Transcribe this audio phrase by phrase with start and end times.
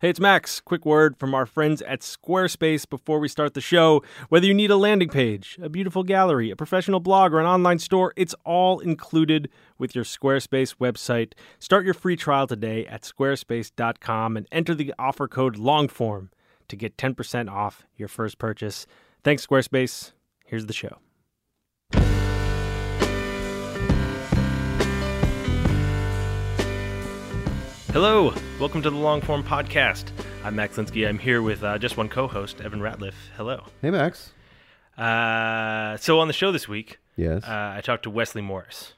[0.00, 0.60] Hey, it's Max.
[0.60, 4.04] Quick word from our friends at Squarespace before we start the show.
[4.28, 7.80] Whether you need a landing page, a beautiful gallery, a professional blog, or an online
[7.80, 11.32] store, it's all included with your Squarespace website.
[11.58, 16.28] Start your free trial today at squarespace.com and enter the offer code LONGFORM
[16.68, 18.86] to get 10% off your first purchase.
[19.24, 20.12] Thanks, Squarespace.
[20.44, 20.98] Here's the show.
[27.92, 30.04] Hello, welcome to the Longform Podcast.
[30.44, 31.08] I'm Max Linsky.
[31.08, 33.14] I'm here with uh, just one co-host, Evan Ratliff.
[33.36, 33.64] Hello.
[33.82, 34.32] Hey, Max.
[34.96, 37.44] Uh, so on the show this week, Yes.
[37.44, 38.92] uh, I talked to Wesley Morris.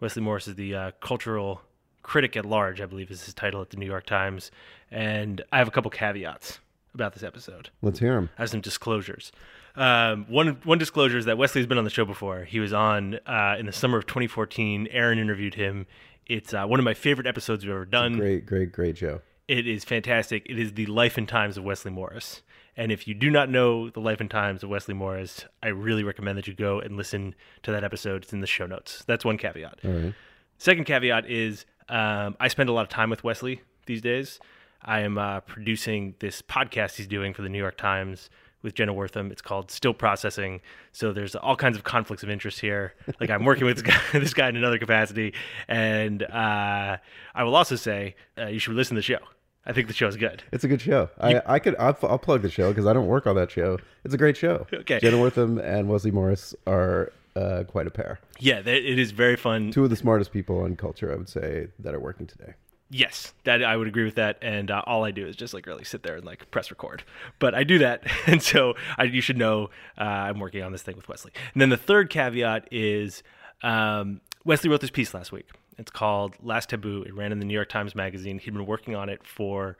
[0.00, 1.62] Wesley Morris is the uh, cultural
[2.02, 4.50] critic at large, I believe, is his title at the New York Times.
[4.90, 6.60] And I have a couple caveats
[6.94, 7.70] about this episode.
[7.82, 8.30] Let's hear him.
[8.38, 9.32] I have some disclosures.
[9.74, 12.44] Um, one one disclosure is that Wesley's been on the show before.
[12.44, 14.88] He was on uh, in the summer of 2014.
[14.90, 15.86] Aaron interviewed him.
[16.26, 18.18] It's uh, one of my favorite episodes we've ever done.
[18.18, 19.20] Great, great, great show.
[19.48, 20.46] It is fantastic.
[20.48, 22.42] It is the life and times of Wesley Morris.
[22.76, 26.04] And if you do not know the life and times of Wesley Morris, I really
[26.04, 27.34] recommend that you go and listen
[27.64, 28.22] to that episode.
[28.22, 29.04] It's in the show notes.
[29.06, 29.80] That's one caveat.
[29.84, 30.14] Right.
[30.56, 34.40] Second caveat is um, I spend a lot of time with Wesley these days.
[34.84, 38.30] I am uh, producing this podcast he's doing for the New York Times
[38.62, 39.30] with Jenna Wortham.
[39.30, 40.60] It's called Still Processing.
[40.92, 42.94] So there's all kinds of conflicts of interest here.
[43.20, 45.34] Like I'm working with this guy, this guy in another capacity,
[45.68, 46.96] and uh,
[47.34, 49.18] I will also say uh, you should listen to the show.
[49.64, 50.42] I think the show is good.
[50.50, 51.08] It's a good show.
[51.20, 53.78] I, I could I'll, I'll plug the show because I don't work on that show.
[54.04, 54.66] It's a great show.
[54.72, 54.98] Okay.
[54.98, 58.18] Jenna Wortham and Wesley Morris are uh, quite a pair.
[58.40, 59.70] Yeah, it is very fun.
[59.70, 62.54] Two of the smartest people in culture, I would say, that are working today.
[62.94, 64.36] Yes, that I would agree with that.
[64.42, 67.02] And uh, all I do is just like really sit there and like press record.
[67.38, 70.82] But I do that, and so I, you should know uh, I'm working on this
[70.82, 71.32] thing with Wesley.
[71.54, 73.22] And then the third caveat is
[73.62, 75.48] um, Wesley wrote this piece last week.
[75.78, 77.02] It's called Last Taboo.
[77.02, 78.38] It ran in the New York Times Magazine.
[78.38, 79.78] He'd been working on it for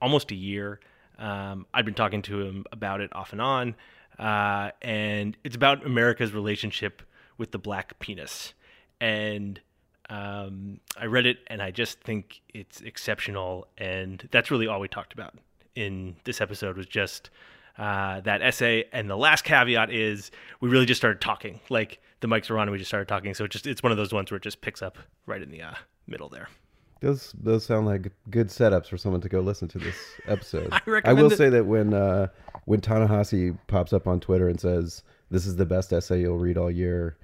[0.00, 0.80] almost a year.
[1.18, 3.76] Um, I'd been talking to him about it off and on,
[4.18, 7.02] uh, and it's about America's relationship
[7.36, 8.54] with the black penis.
[9.02, 9.60] And
[10.10, 13.66] um, I read it and I just think it's exceptional.
[13.78, 15.34] And that's really all we talked about
[15.74, 17.30] in this episode was just
[17.78, 18.84] uh, that essay.
[18.92, 21.60] And the last caveat is we really just started talking.
[21.70, 23.34] Like the mics were on and we just started talking.
[23.34, 25.50] So it just it's one of those ones where it just picks up right in
[25.50, 25.74] the uh,
[26.06, 26.48] middle there.
[27.00, 30.68] Those those sound like good setups for someone to go listen to this episode.
[30.72, 32.28] I recommend will say that when uh,
[32.64, 36.56] when Ta-Nehisi pops up on Twitter and says this is the best essay you'll read
[36.56, 37.18] all year,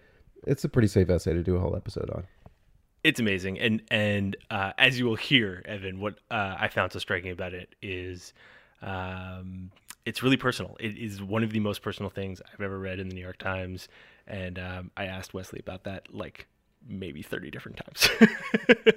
[0.46, 2.26] it's a pretty safe essay to do a whole episode on.
[3.02, 6.98] It's amazing, and and uh, as you will hear, Evan, what uh, I found so
[6.98, 8.34] striking about it is,
[8.82, 9.70] um,
[10.04, 10.76] it's really personal.
[10.78, 13.38] It is one of the most personal things I've ever read in the New York
[13.38, 13.88] Times,
[14.26, 16.46] and um, I asked Wesley about that like
[16.86, 18.08] maybe thirty different times.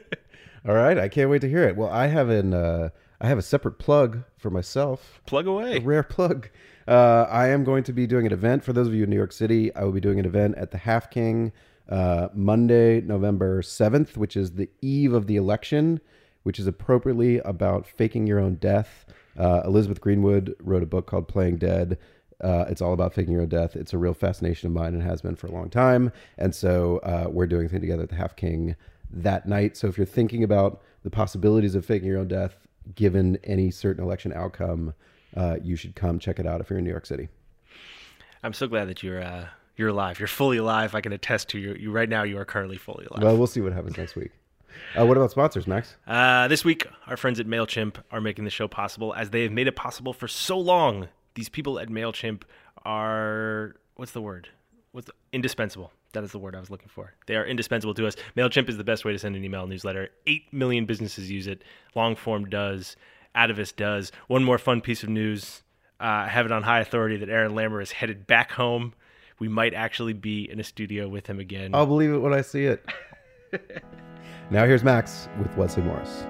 [0.67, 1.77] All right, I can't wait to hear it.
[1.77, 2.89] Well, I have an uh,
[3.21, 5.21] I have a separate plug for myself.
[5.25, 5.77] Plug away.
[5.77, 6.49] A rare plug.
[6.85, 9.15] Uh, I am going to be doing an event for those of you in New
[9.15, 9.73] York City.
[9.73, 11.53] I will be doing an event at the Half King
[11.89, 15.99] uh, Monday, November seventh, which is the eve of the election,
[16.43, 19.05] which is appropriately about faking your own death.
[19.37, 21.97] Uh, Elizabeth Greenwood wrote a book called Playing Dead.
[22.41, 23.75] Uh, it's all about faking your own death.
[23.75, 26.11] It's a real fascination of mine and has been for a long time.
[26.37, 28.75] And so uh, we're doing a thing together at the Half King
[29.09, 29.77] that night.
[29.77, 34.03] So if you're thinking about the possibilities of faking your own death, given any certain
[34.03, 34.93] election outcome,
[35.37, 37.29] uh, you should come check it out if you're in New York City.
[38.43, 40.19] I'm so glad that you're uh, you're alive.
[40.19, 40.95] You're fully alive.
[40.95, 41.75] I can attest to you.
[41.79, 42.23] You right now.
[42.23, 43.23] You are currently fully alive.
[43.23, 44.31] Well, we'll see what happens next week.
[44.97, 45.95] Uh, what about sponsors, Max?
[46.07, 49.51] Uh, this week, our friends at MailChimp are making the show possible as they have
[49.51, 51.09] made it possible for so long.
[51.35, 52.43] These people at MailChimp
[52.85, 54.49] are, what's the word?
[54.91, 55.91] What's the, indispensable.
[56.13, 57.13] That is the word I was looking for.
[57.25, 58.15] They are indispensable to us.
[58.37, 60.09] MailChimp is the best way to send an email newsletter.
[60.27, 61.63] 8 million businesses use it.
[61.95, 62.95] Longform does.
[63.35, 64.11] Atavist does.
[64.27, 65.63] One more fun piece of news.
[65.99, 68.93] Uh, I have it on high authority that Aaron Lammer is headed back home.
[69.39, 71.73] We might actually be in a studio with him again.
[71.73, 72.85] I'll believe it when I see it.
[74.51, 76.25] now here's Max with Wesley Morris.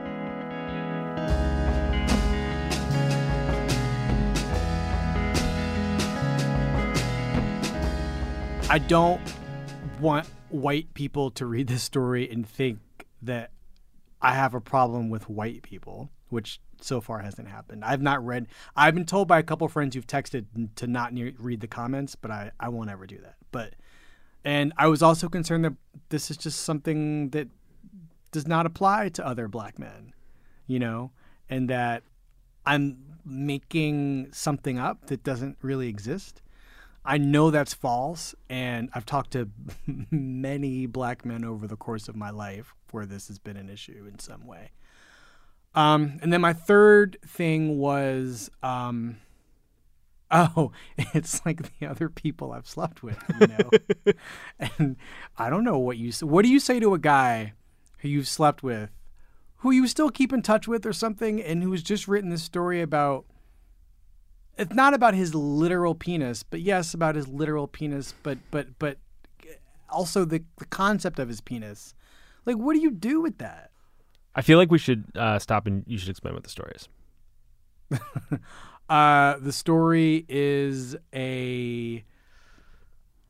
[8.69, 9.21] I don't
[9.99, 12.79] want white people to read this story and think
[13.21, 13.51] that
[14.21, 17.83] I have a problem with white people, which so far hasn't happened.
[17.83, 18.47] I've not read.
[18.75, 20.45] I've been told by a couple friends who've texted
[20.75, 23.35] to not near, read the comments, but I I won't ever do that.
[23.51, 23.75] But
[24.43, 25.73] and I was also concerned that
[26.09, 27.47] this is just something that
[28.31, 30.13] does not apply to other black men,
[30.67, 31.11] you know,
[31.49, 32.03] and that
[32.65, 36.41] I'm making something up that doesn't really exist.
[37.05, 39.49] I know that's false, and I've talked to
[40.11, 44.05] many black men over the course of my life where this has been an issue
[44.09, 44.71] in some way.
[45.75, 49.17] Um, and then my third thing was, um,
[50.31, 54.13] oh, it's like the other people I've slept with, you know.
[54.79, 54.95] and
[55.37, 57.53] I don't know what you what do you say to a guy
[57.99, 58.89] who you've slept with,
[59.57, 62.81] who you still keep in touch with or something, and who's just written this story
[62.81, 63.25] about
[64.57, 68.97] it's not about his literal penis, but yes, about his literal penis, but but but
[69.89, 71.93] also the the concept of his penis.
[72.45, 73.71] Like, what do you do with that?
[74.35, 76.89] I feel like we should uh, stop and you should explain what the story is.
[78.89, 82.03] uh, the story is a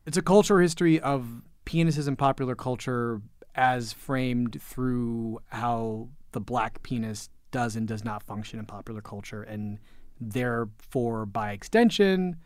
[0.06, 3.20] it's a cultural history of penises in popular culture
[3.54, 9.42] as framed through how the black penis does and does not function in popular culture
[9.42, 9.78] and
[10.20, 12.36] therefore by extension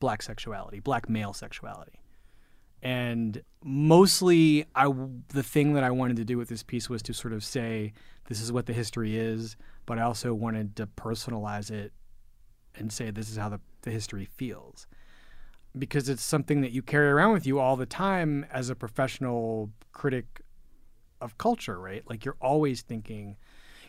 [0.00, 2.00] black sexuality black male sexuality
[2.82, 4.86] and mostly i
[5.28, 7.92] the thing that i wanted to do with this piece was to sort of say
[8.28, 11.92] this is what the history is but i also wanted to personalize it
[12.78, 14.86] and say this is how the, the history feels.
[15.76, 19.70] Because it's something that you carry around with you all the time as a professional
[19.92, 20.40] critic
[21.20, 22.08] of culture right?
[22.08, 23.36] Like you're always thinking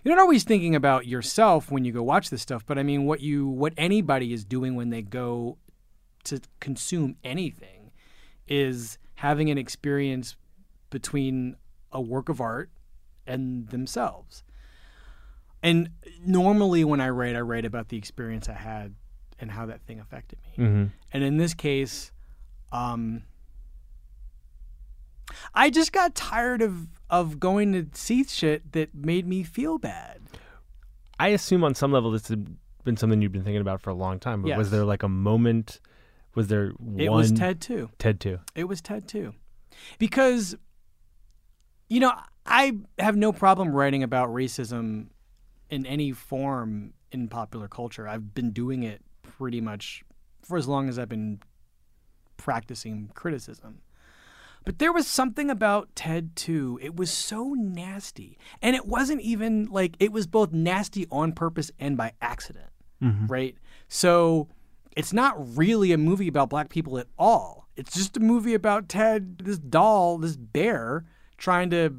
[0.03, 3.05] you're not always thinking about yourself when you go watch this stuff, but I mean
[3.05, 5.57] what you what anybody is doing when they go
[6.25, 7.78] to consume anything
[8.49, 10.35] is having an experience
[10.89, 11.55] between
[11.91, 12.69] a work of art
[13.25, 14.43] and themselves.
[15.61, 15.89] And
[16.25, 18.95] normally when I write, I write about the experience I had
[19.39, 20.65] and how that thing affected me.
[20.65, 20.85] Mm-hmm.
[21.13, 22.11] And in this case,
[22.71, 23.23] um,
[25.53, 30.21] I just got tired of of going to see shit that made me feel bad.
[31.19, 32.37] I assume on some level this has
[32.83, 34.41] been something you've been thinking about for a long time.
[34.41, 35.79] But was there like a moment?
[36.35, 36.99] Was there one?
[36.99, 37.89] It was Ted 2.
[37.97, 38.39] Ted 2.
[38.55, 39.33] It was Ted 2.
[39.97, 40.55] Because
[41.89, 42.13] you know,
[42.45, 45.07] I have no problem writing about racism
[45.69, 48.07] in any form in popular culture.
[48.07, 50.03] I've been doing it pretty much
[50.41, 51.39] for as long as I've been
[52.37, 53.81] practicing criticism.
[54.65, 56.79] But there was something about Ted 2.
[56.81, 58.37] It was so nasty.
[58.61, 62.69] And it wasn't even like it was both nasty on purpose and by accident.
[63.01, 63.27] Mm-hmm.
[63.27, 63.55] Right?
[63.87, 64.47] So
[64.95, 67.67] it's not really a movie about black people at all.
[67.75, 71.05] It's just a movie about Ted, this doll, this bear,
[71.37, 71.95] trying to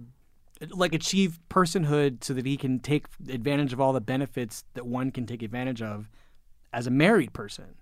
[0.68, 5.10] like achieve personhood so that he can take advantage of all the benefits that one
[5.10, 6.10] can take advantage of
[6.72, 7.76] as a married person.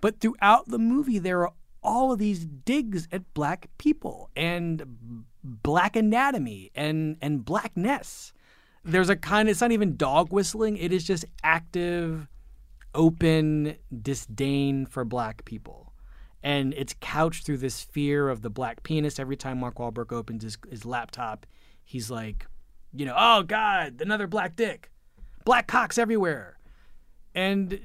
[0.00, 5.96] But throughout the movie, there are all of these digs at black people and black
[5.96, 8.32] anatomy and and blackness.
[8.84, 9.48] There's a kind.
[9.48, 10.76] Of it's not even dog whistling.
[10.76, 12.28] It is just active,
[12.94, 15.92] open disdain for black people,
[16.42, 19.18] and it's couched through this fear of the black penis.
[19.18, 21.46] Every time Mark Wahlberg opens his, his laptop,
[21.82, 22.46] he's like,
[22.92, 24.90] you know, oh God, another black dick,
[25.44, 26.58] black cocks everywhere,
[27.34, 27.78] and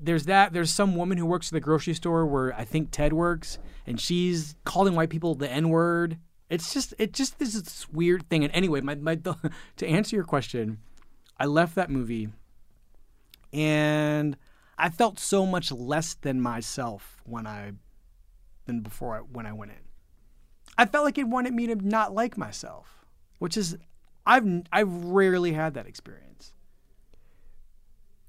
[0.00, 0.52] there's that.
[0.52, 4.00] There's some woman who works at the grocery store where I think Ted works, and
[4.00, 6.18] she's calling white people the N word.
[6.50, 8.44] It's just, it just this is this weird thing.
[8.44, 9.18] And anyway, my, my
[9.76, 10.78] to answer your question,
[11.38, 12.28] I left that movie,
[13.54, 14.36] and
[14.76, 17.72] I felt so much less than myself when I
[18.66, 19.78] than before I, when I went in.
[20.76, 23.06] I felt like it wanted me to not like myself,
[23.38, 23.78] which is
[24.26, 26.52] I've I've rarely had that experience.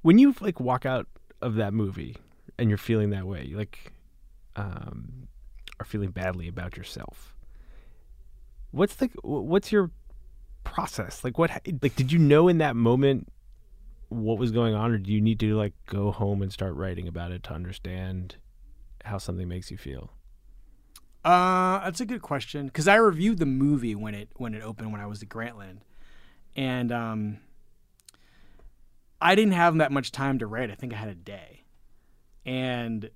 [0.04, 1.08] When you like walk out
[1.42, 2.16] of that movie
[2.60, 3.94] and you're feeling that way, like
[4.56, 5.28] um,
[5.80, 7.36] are feeling badly about yourself.
[8.70, 9.90] What's the what's your
[10.64, 11.24] process?
[11.24, 11.50] Like what
[11.82, 13.30] like did you know in that moment
[14.10, 17.08] what was going on or do you need to like go home and start writing
[17.08, 18.36] about it to understand
[19.04, 20.12] how something makes you feel?
[21.24, 24.92] Uh, that's a good question because I reviewed the movie when it when it opened
[24.92, 25.80] when I was at Grantland,
[26.56, 27.40] and um,
[29.20, 30.70] I didn't have that much time to write.
[30.70, 31.64] I think I had a day,
[32.46, 33.10] and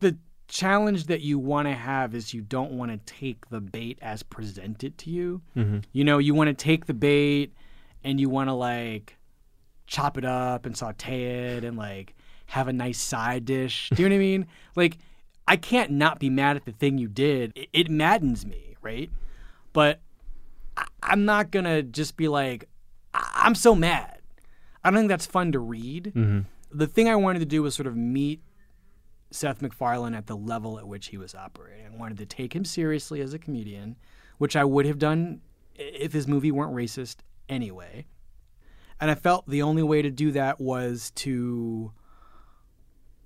[0.00, 0.18] the
[0.48, 4.24] challenge that you want to have is you don't want to take the bait as
[4.24, 5.42] presented to you.
[5.56, 5.78] Mm-hmm.
[5.92, 7.54] You know, you want to take the bait
[8.02, 9.16] and you want to like
[9.92, 12.14] chop it up and saute it and like
[12.46, 13.90] have a nice side dish.
[13.94, 14.46] Do you know what I mean?
[14.74, 14.96] Like,
[15.46, 17.52] I can't not be mad at the thing you did.
[17.54, 19.10] It, it maddens me, right?
[19.74, 20.00] But
[20.78, 22.68] I, I'm not gonna just be like,
[23.12, 24.20] I, I'm so mad.
[24.82, 26.12] I don't think that's fun to read.
[26.16, 26.40] Mm-hmm.
[26.72, 28.40] The thing I wanted to do was sort of meet
[29.30, 31.84] Seth MacFarlane at the level at which he was operating.
[31.86, 33.96] I wanted to take him seriously as a comedian,
[34.38, 35.42] which I would have done
[35.74, 37.16] if his movie weren't racist
[37.50, 38.06] anyway.
[39.02, 41.90] And I felt the only way to do that was to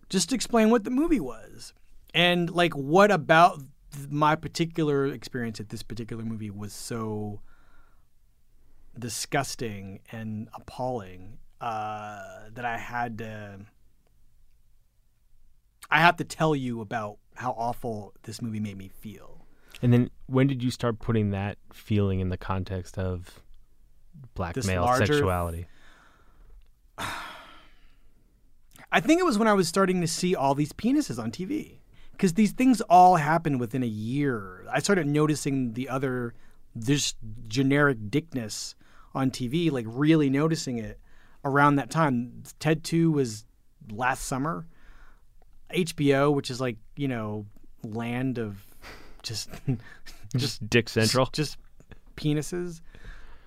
[0.09, 1.75] just explain what the movie was.
[2.15, 3.61] And like what about
[4.09, 7.43] my particular experience at this particular movie was so
[8.99, 12.23] disgusting and appalling uh,
[12.55, 13.59] that I had to
[15.91, 19.45] I have to tell you about how awful this movie made me feel.
[19.83, 23.43] And then when did you start putting that feeling in the context of
[24.37, 25.67] black This male larger- sexuality?
[28.93, 31.79] I think it was when I was starting to see all these penises on TV.
[32.13, 34.65] Because these things all happen within a year.
[34.73, 36.33] I started noticing the other,
[36.75, 37.15] this
[37.47, 38.75] generic dickness
[39.15, 40.99] on TV, like really noticing it
[41.45, 42.43] around that time.
[42.59, 43.45] Ted 2 was
[43.93, 44.67] last summer.
[45.75, 47.45] HBO, which is like, you know,
[47.83, 48.65] land of
[49.23, 49.51] just,
[50.37, 51.29] just Dick Central.
[51.33, 51.59] just
[52.17, 52.81] penises.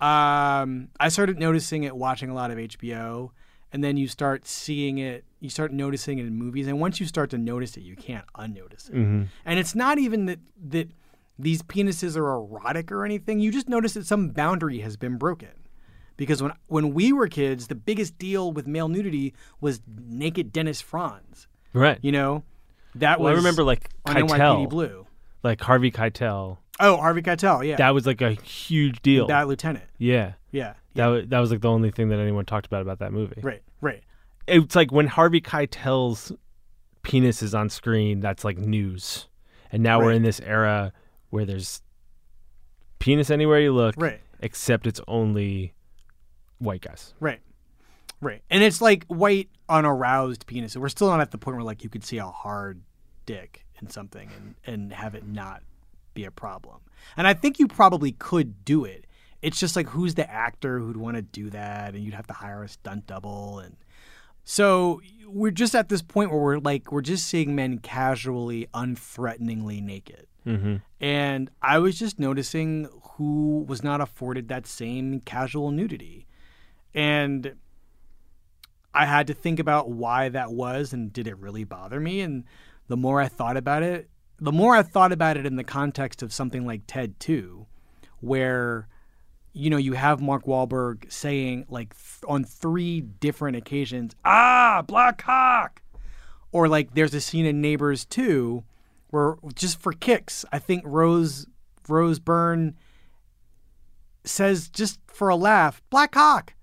[0.02, 3.32] Um, I started noticing it watching a lot of HBO,
[3.74, 5.26] and then you start seeing it.
[5.40, 8.26] You start noticing it in movies, and once you start to notice it, you can't
[8.36, 8.96] unnotice it.
[8.96, 9.30] And
[9.60, 10.40] it's not even that
[10.70, 10.90] that
[11.38, 13.40] these penises are erotic or anything.
[13.40, 15.50] You just notice that some boundary has been broken.
[16.18, 20.82] Because when when we were kids, the biggest deal with male nudity was naked Dennis
[20.82, 21.48] Franz.
[21.72, 21.98] right.
[22.02, 22.44] You know,
[22.96, 25.08] that well, I remember like Keitel, Blue.
[25.44, 26.58] like Harvey Keitel.
[26.80, 29.28] Oh, Harvey Keitel, yeah, That was like a huge deal.
[29.28, 30.34] that lieutenant, yeah.
[30.52, 33.12] yeah, That was, that was like the only thing that anyone talked about about that
[33.12, 33.42] movie.
[33.42, 34.02] right, right.
[34.48, 36.32] It's like when Harvey Keitel's
[37.04, 39.28] penis is on screen, that's like news.
[39.72, 40.92] And now we're in this era
[41.30, 41.82] where there's
[43.00, 44.20] penis anywhere you look, Right.
[44.40, 45.74] except it's only
[46.58, 47.14] white guys.
[47.20, 47.40] Right.
[48.22, 48.42] Right.
[48.50, 50.76] And it's like white unaroused penis.
[50.76, 52.82] We're still not at the point where like you could see a hard
[53.26, 55.62] dick in something and, and have it not
[56.20, 56.82] be a problem.
[57.16, 59.06] And I think you probably could do it.
[59.42, 62.34] It's just like who's the actor who'd want to do that and you'd have to
[62.34, 63.78] hire a stunt double and
[64.44, 69.80] so we're just at this point where we're like we're just seeing men casually unthreateningly
[69.80, 70.26] naked.
[70.46, 70.78] Mm-hmm.
[71.00, 76.26] And I was just noticing who was not afforded that same casual nudity.
[76.96, 77.58] And
[78.92, 82.22] I had to think about why that was and did it really bother me?
[82.22, 82.44] And
[82.88, 84.10] the more I thought about it,
[84.42, 87.66] the more I thought about it in the context of something like Ted 2,
[88.20, 88.88] where
[89.54, 95.22] you know, you have Mark Wahlberg saying like th- on three different occasions, "Ah, black
[95.24, 95.82] Hawk,"
[96.52, 98.64] or like there's a scene in Neighbors 2
[99.10, 101.48] where just for kicks, I think Rose
[101.88, 102.78] Rose Byrne
[104.24, 106.54] says just for a laugh, "Black Hawk.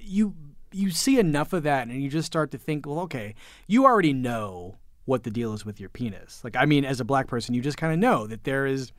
[0.00, 0.34] You
[0.72, 3.34] you see enough of that, and you just start to think, well, okay,
[3.66, 4.76] you already know
[5.06, 6.42] what the deal is with your penis.
[6.44, 8.92] Like, I mean, as a black person, you just kind of know that there is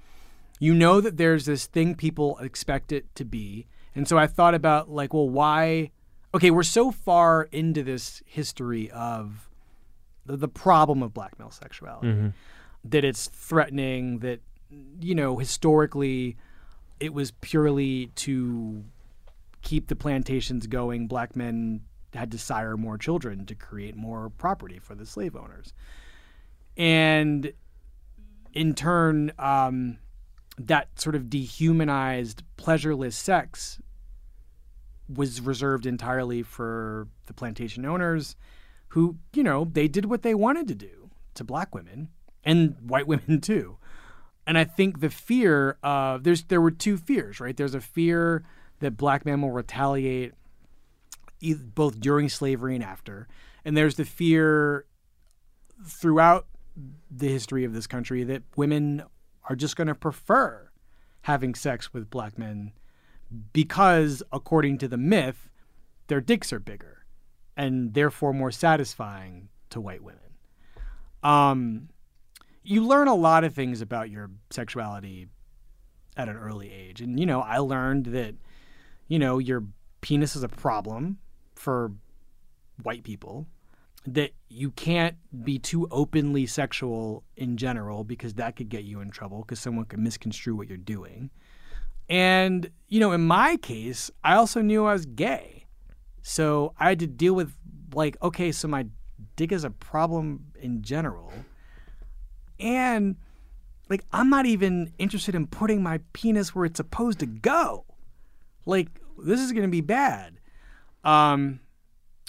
[0.59, 3.67] you know that there's this thing people expect it to be.
[3.95, 5.91] And so I thought about like, well, why?
[6.33, 9.49] Okay, we're so far into this history of
[10.25, 12.27] the, the problem of black male sexuality mm-hmm.
[12.85, 14.19] that it's threatening.
[14.19, 14.39] That
[14.99, 16.37] you know, historically,
[16.99, 18.83] it was purely to
[19.61, 21.07] keep the plantations going.
[21.07, 21.81] Black men
[22.17, 25.73] had to sire more children to create more property for the slave owners,
[26.75, 27.53] and
[28.53, 29.31] in turn.
[29.39, 29.99] Um,
[30.57, 33.79] that sort of dehumanized, pleasureless sex
[35.07, 38.35] was reserved entirely for the plantation owners
[38.89, 42.09] who, you know, they did what they wanted to do to black women
[42.43, 43.77] and white women too.
[44.45, 47.55] And I think the fear of there's there were two fears, right?
[47.55, 48.45] There's a fear
[48.79, 50.33] that black men will retaliate
[51.41, 53.27] both during slavery and after.
[53.65, 54.85] And there's the fear
[55.85, 56.47] throughout
[57.09, 59.03] the history of this country that women
[59.49, 60.69] are just going to prefer
[61.21, 62.71] having sex with black men
[63.53, 65.49] because according to the myth,
[66.07, 67.05] their dicks are bigger
[67.55, 70.21] and therefore more satisfying to white women.
[71.23, 71.89] Um,
[72.63, 75.27] you learn a lot of things about your sexuality
[76.15, 77.01] at an early age.
[77.01, 78.35] And, you know, I learned that,
[79.07, 79.63] you know, your
[80.01, 81.17] penis is a problem
[81.57, 81.91] for
[82.83, 83.47] white people,
[84.05, 89.11] that you can't be too openly sexual in general because that could get you in
[89.11, 91.29] trouble because someone could misconstrue what you're doing.
[92.09, 95.65] And, you know, in my case, I also knew I was gay.
[96.21, 97.53] So I had to deal with,
[97.93, 98.87] like, okay, so my
[99.35, 101.33] dick is a problem in general.
[102.59, 103.17] And,
[103.89, 107.85] like, I'm not even interested in putting my penis where it's supposed to go.
[108.65, 108.87] Like,
[109.17, 110.36] this is going to be bad.
[111.07, 111.61] Um,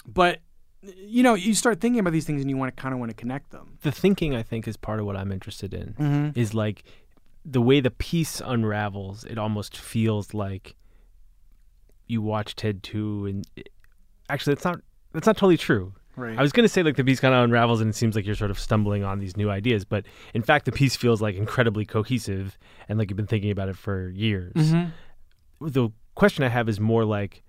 [0.07, 0.39] but,
[0.81, 3.09] you know, you start thinking about these things and you want to kind of want
[3.09, 3.77] to connect them.
[3.81, 5.93] The thinking, I think, is part of what I'm interested in.
[5.99, 6.39] Mm-hmm.
[6.39, 6.83] Is like
[7.43, 9.25] the way the piece unravels.
[9.25, 10.75] It almost feels like
[12.07, 13.69] you watch Ted two, and it,
[14.29, 14.79] actually, that's not
[15.13, 15.93] that's not totally true.
[16.15, 16.37] Right.
[16.37, 18.25] I was going to say like the piece kind of unravels and it seems like
[18.25, 21.35] you're sort of stumbling on these new ideas, but in fact, the piece feels like
[21.35, 22.57] incredibly cohesive
[22.89, 24.53] and like you've been thinking about it for years.
[24.53, 25.67] Mm-hmm.
[25.67, 27.41] The question I have is more like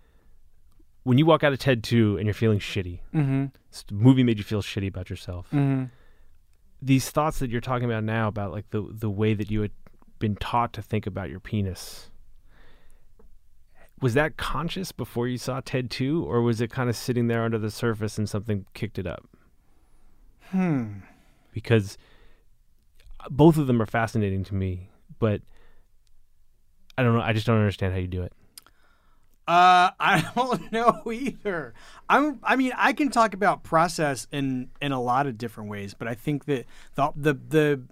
[1.11, 3.47] when you walk out of TED 2 and you're feeling shitty, Mm-hmm.
[3.89, 5.49] the movie made you feel shitty about yourself.
[5.53, 5.87] Mm-hmm.
[6.81, 9.73] These thoughts that you're talking about now about like the the way that you had
[10.21, 12.11] been taught to think about your penis.
[14.01, 17.43] Was that conscious before you saw TED 2 or was it kind of sitting there
[17.43, 19.27] under the surface and something kicked it up?
[20.53, 21.01] Hmm.
[21.53, 21.99] because
[23.31, 24.89] both of them are fascinating to me,
[25.19, 25.43] but
[26.97, 27.21] I don't know.
[27.21, 28.33] I just don't understand how you do it.
[29.51, 31.75] Uh, I don't know either.
[32.09, 32.39] I'm.
[32.45, 36.07] I mean, I can talk about process in in a lot of different ways, but
[36.07, 37.83] I think that the the the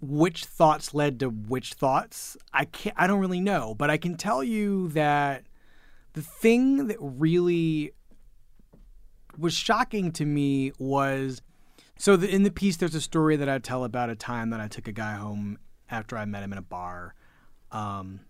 [0.00, 2.96] which thoughts led to which thoughts, I can't.
[2.98, 5.44] I don't really know, but I can tell you that
[6.14, 7.92] the thing that really
[9.36, 11.42] was shocking to me was
[11.98, 14.60] so the, in the piece there's a story that I tell about a time that
[14.60, 15.58] I took a guy home
[15.90, 17.14] after I met him in a bar,
[17.70, 18.20] um,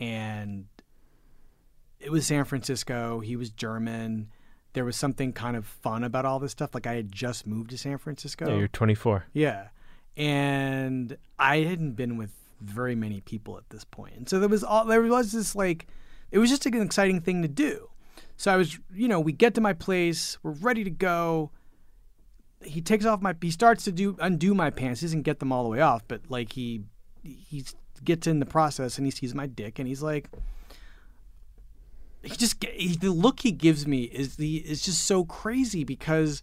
[0.00, 0.66] and
[2.00, 3.20] it was San Francisco.
[3.20, 4.28] He was German.
[4.72, 6.74] There was something kind of fun about all this stuff.
[6.74, 8.48] Like I had just moved to San Francisco.
[8.48, 9.26] Yeah, you're 24.
[9.32, 9.68] Yeah.
[10.16, 12.30] And I hadn't been with
[12.60, 14.14] very many people at this point.
[14.16, 15.86] And so there was all there was this like
[16.30, 17.88] it was just an exciting thing to do.
[18.36, 21.50] So I was, you know, we get to my place, we're ready to go.
[22.62, 25.00] He takes off my he starts to do undo my pants.
[25.00, 26.82] He doesn't get them all the way off, but like he
[27.22, 27.64] he
[28.04, 30.28] gets in the process and he sees my dick and he's like
[32.22, 36.42] he just he, the look he gives me is the is just so crazy because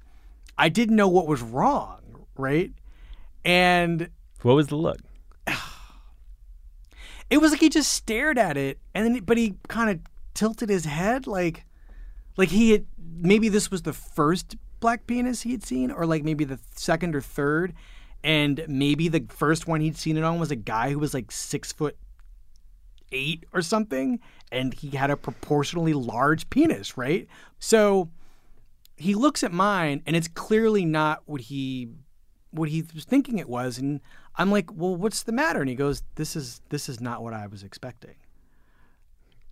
[0.58, 2.72] I didn't know what was wrong, right?
[3.44, 4.10] And
[4.42, 5.00] What was the look?
[7.30, 10.00] it was like he just stared at it and then but he kind of
[10.34, 11.66] tilted his head like
[12.38, 16.24] like he had maybe this was the first black penis he had seen or like
[16.24, 17.74] maybe the second or third
[18.24, 21.32] and maybe the first one he'd seen it on was a guy who was like
[21.32, 21.98] six foot
[23.16, 24.20] eight or something
[24.52, 27.28] and he had a proportionally large penis right?
[27.58, 28.10] So
[28.98, 31.90] he looks at mine and it's clearly not what he
[32.52, 34.00] what he was thinking it was and
[34.36, 35.62] i'm like well what's the matter?
[35.62, 38.16] And he goes this is this is not what i was expecting.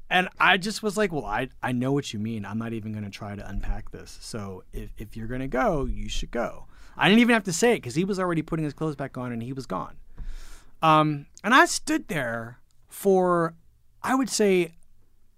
[0.10, 2.46] And i just was like well i i know what you mean.
[2.46, 4.18] I'm not even going to try to unpack this.
[4.22, 6.68] So if, if you're going to go you should go.
[6.96, 9.18] I didn't even have to say it because he was already putting his clothes back
[9.18, 9.96] on and he was gone.
[10.82, 12.60] Um, and i stood there
[12.94, 13.56] for
[14.04, 14.72] i would say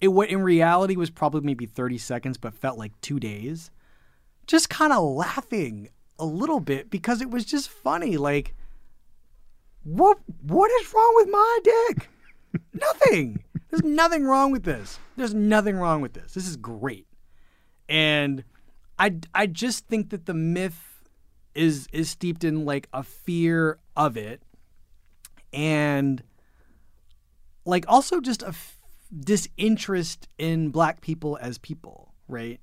[0.02, 3.72] it what in reality was probably maybe 30 seconds but felt like two days
[4.48, 5.90] just kind of laughing
[6.20, 8.18] a little bit because it was just funny.
[8.18, 8.54] Like,
[9.84, 12.10] what what is wrong with my dick?
[12.74, 13.44] nothing.
[13.70, 15.00] There's nothing wrong with this.
[15.18, 16.34] There's nothing wrong with this.
[16.34, 17.08] This is great.
[17.90, 18.44] And
[18.98, 21.02] I I just think that the myth
[21.54, 24.42] is is steeped in like a fear of it
[25.54, 26.22] and
[27.66, 28.78] like also just a f-
[29.18, 32.60] disinterest in black people as people, right?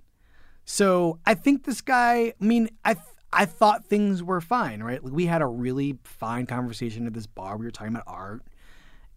[0.64, 2.32] So I think this guy.
[2.40, 5.02] I mean, I th- I thought things were fine, right?
[5.02, 7.56] Like we had a really fine conversation at this bar.
[7.56, 8.42] We were talking about art,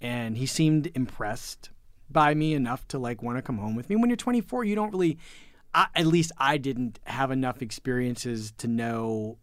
[0.02, 1.69] and he seemed impressed
[2.10, 3.95] by me enough to like want to come home with me.
[3.95, 5.17] When you're 24, you don't really.
[5.74, 9.38] I, at least I didn't have enough experiences to know.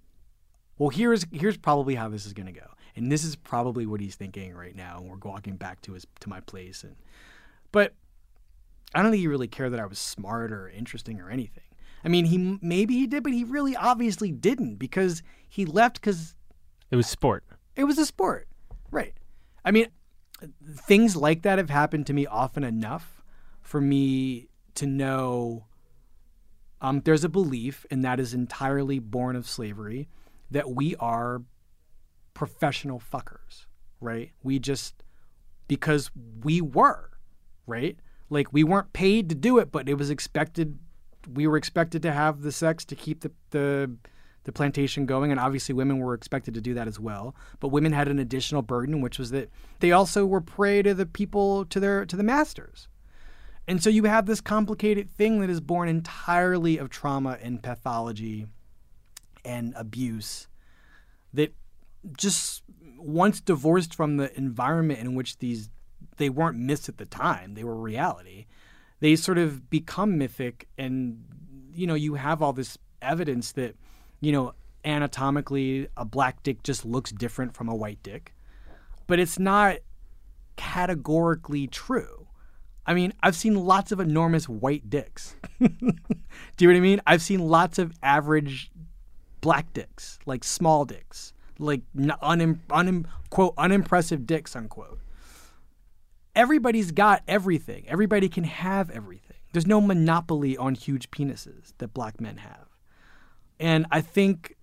[0.79, 4.15] Well, here's here's probably how this is to go, and this is probably what he's
[4.15, 4.99] thinking right now.
[4.99, 6.97] And we're walking back to his to my place, and
[7.71, 7.95] but
[8.95, 11.65] I don't think he really cared that I was smart or interesting or anything.
[12.05, 16.35] I mean, he maybe he did, but he really obviously didn't because he left because
[16.91, 17.45] It was sport.
[17.77, 18.49] it was a sport,
[18.91, 19.15] right?
[19.65, 19.87] I mean,
[20.77, 23.23] things like that have happened to me often enough,
[23.61, 25.67] for me to know
[26.81, 30.09] um, there's a belief, and that is entirely born of slavery,
[30.51, 31.43] that we are
[32.35, 33.67] professional fuckers,
[34.01, 34.33] right?
[34.43, 35.03] We just,
[35.69, 36.11] because
[36.43, 37.11] we were,
[37.67, 37.97] right?
[38.31, 40.79] Like we weren't paid to do it, but it was expected,
[41.33, 43.97] we were expected to have the sex to keep the, the,
[44.45, 47.35] the plantation going, and obviously women were expected to do that as well.
[47.61, 51.07] But women had an additional burden, which was that they also were prey to the
[51.07, 52.89] people, to their, to the masters.
[53.69, 58.47] And so you have this complicated thing that is born entirely of trauma and pathology
[59.45, 60.49] and abuse
[61.33, 61.55] that
[62.17, 62.63] just
[62.99, 65.71] once divorced from the environment in which these
[66.19, 68.47] they weren't myths at the time, they were reality.
[69.01, 71.25] They sort of become mythic and
[71.75, 73.75] you know, you have all this evidence that,
[74.21, 74.53] you know,
[74.85, 78.35] anatomically a black dick just looks different from a white dick.
[79.07, 79.79] But it's not
[80.57, 82.27] categorically true.
[82.85, 85.37] I mean, I've seen lots of enormous white dicks.
[85.61, 87.01] Do you know what I mean?
[87.07, 88.71] I've seen lots of average
[89.41, 95.01] black dicks, like small dicks, like unim, unim, quote unimpressive dicks unquote.
[96.35, 97.85] Everybody's got everything.
[97.89, 99.37] Everybody can have everything.
[99.53, 102.69] There's no monopoly on huge penises that black men have.
[103.61, 104.57] And I think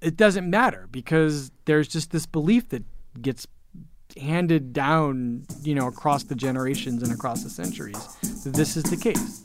[0.00, 2.84] it doesn't matter because there's just this belief that
[3.20, 3.46] gets
[4.20, 8.16] handed down, you know, across the generations and across the centuries.
[8.44, 9.42] That this is the case.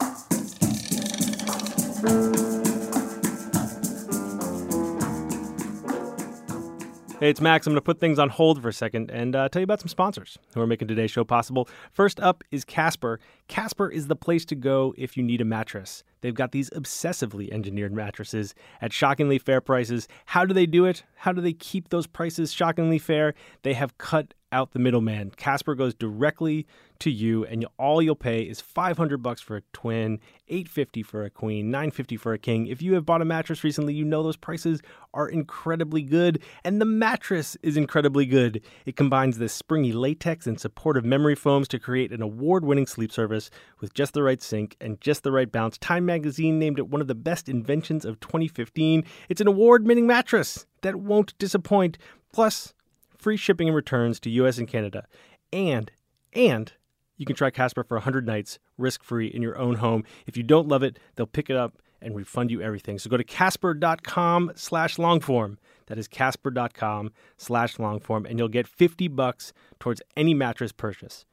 [7.22, 7.68] Hey, it's Max.
[7.68, 9.80] I'm going to put things on hold for a second and uh, tell you about
[9.80, 11.70] some sponsors who are making today's show possible.
[11.92, 13.20] First up is Casper.
[13.48, 16.04] Casper is the place to go if you need a mattress.
[16.22, 20.08] They've got these obsessively engineered mattresses at shockingly fair prices.
[20.26, 21.04] How do they do it?
[21.14, 23.36] How do they keep those prices shockingly fair?
[23.62, 25.32] They have cut out the middleman.
[25.32, 26.66] Casper goes directly
[27.00, 31.30] to you, and all you'll pay is 500 bucks for a twin, 850 for a
[31.30, 32.68] queen, 950 for a king.
[32.68, 34.82] If you have bought a mattress recently, you know those prices
[35.14, 38.62] are incredibly good, and the mattress is incredibly good.
[38.86, 43.50] It combines the springy latex and supportive memory foams to create an award-winning sleep service
[43.80, 45.78] with just the right sink and just the right bounce.
[45.80, 49.04] Time magazine named it one of the best inventions of 2015.
[49.28, 51.98] It's an award-winning mattress that won't disappoint.
[52.32, 52.74] Plus,
[53.22, 55.06] free shipping and returns to US and Canada.
[55.54, 55.92] And
[56.34, 56.74] and
[57.18, 60.04] you can try Casper for 100 nights risk-free in your own home.
[60.26, 62.98] If you don't love it, they'll pick it up and refund you everything.
[62.98, 65.58] So go to casper.com slash longform.
[65.86, 71.26] That is casper.com slash longform, and you'll get 50 bucks towards any mattress purchase.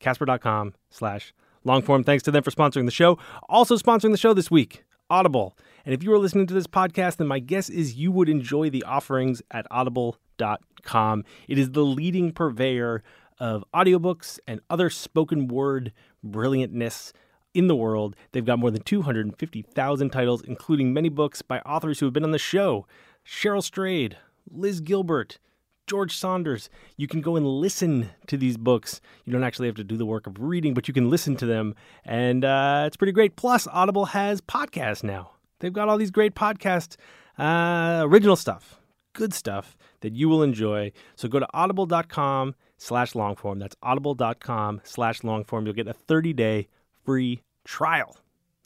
[0.00, 1.32] Casper.com slash
[1.64, 2.04] longform.
[2.04, 3.18] Thanks to them for sponsoring the show.
[3.48, 5.56] Also sponsoring the show this week, Audible.
[5.84, 8.70] And if you are listening to this podcast, then my guess is you would enjoy
[8.70, 11.24] the offerings at audible.com.
[11.48, 13.02] It is the leading purveyor
[13.38, 15.92] of audiobooks and other spoken word
[16.26, 17.12] brilliantness
[17.54, 18.16] in the world.
[18.32, 22.32] They've got more than 250,000 titles, including many books by authors who have been on
[22.32, 22.86] the show
[23.24, 24.16] Cheryl Strayed,
[24.50, 25.38] Liz Gilbert,
[25.86, 26.68] George Saunders.
[26.96, 29.00] You can go and listen to these books.
[29.24, 31.46] You don't actually have to do the work of reading, but you can listen to
[31.46, 33.36] them, and uh, it's pretty great.
[33.36, 35.30] Plus, Audible has podcasts now.
[35.60, 36.96] They've got all these great podcasts,
[37.38, 38.80] uh, original stuff,
[39.12, 40.92] good stuff that you will enjoy.
[41.14, 43.58] So go to audible.com slash longform.
[43.60, 45.64] That's audible.com slash longform.
[45.64, 46.68] You'll get a 30-day
[47.04, 48.16] free trial.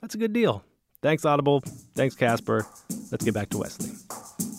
[0.01, 0.65] That's a good deal.
[1.03, 1.63] Thanks, Audible.
[1.95, 2.67] Thanks, Casper.
[3.11, 4.50] Let's get back to Wesley.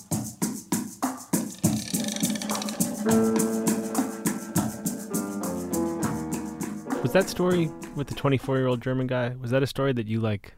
[7.02, 9.30] Was that story with the 24 year old German guy?
[9.42, 10.54] Was that a story that you like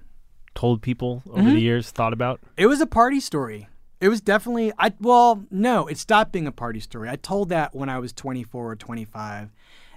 [0.56, 1.54] told people over Mm-hmm.
[1.56, 2.42] the years, thought about?
[2.58, 3.68] It was a party story.
[4.02, 7.10] It was definitely I well, no, it stopped being a party story.
[7.10, 9.50] I told that when I was 24 or 25.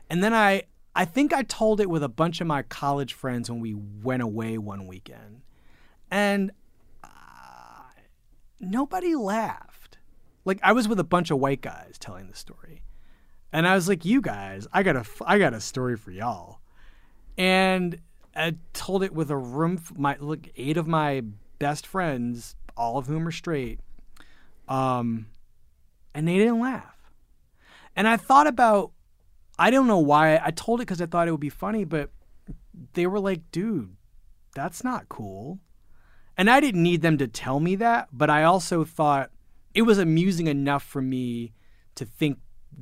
[0.08, 0.62] And then I
[0.94, 4.22] I think I told it with a bunch of my college friends when we went
[4.22, 5.42] away one weekend.
[6.10, 6.52] And
[7.02, 7.08] uh,
[8.60, 9.75] nobody laughed.
[10.46, 12.82] Like I was with a bunch of white guys telling the story.
[13.52, 16.60] And I was like, "You guys, I got a I got a story for y'all."
[17.36, 18.00] And
[18.34, 21.22] I told it with a room, my look, eight of my
[21.58, 23.80] best friends, all of whom are straight,
[24.68, 25.26] um,
[26.14, 27.10] and they didn't laugh.
[27.96, 28.92] And I thought about,
[29.58, 32.10] I don't know why I told it because I thought it would be funny, but
[32.92, 33.96] they were like, "Dude,
[34.54, 35.58] that's not cool."
[36.36, 39.30] And I didn't need them to tell me that, but I also thought
[39.76, 41.52] it was amusing enough for me
[41.94, 42.38] to think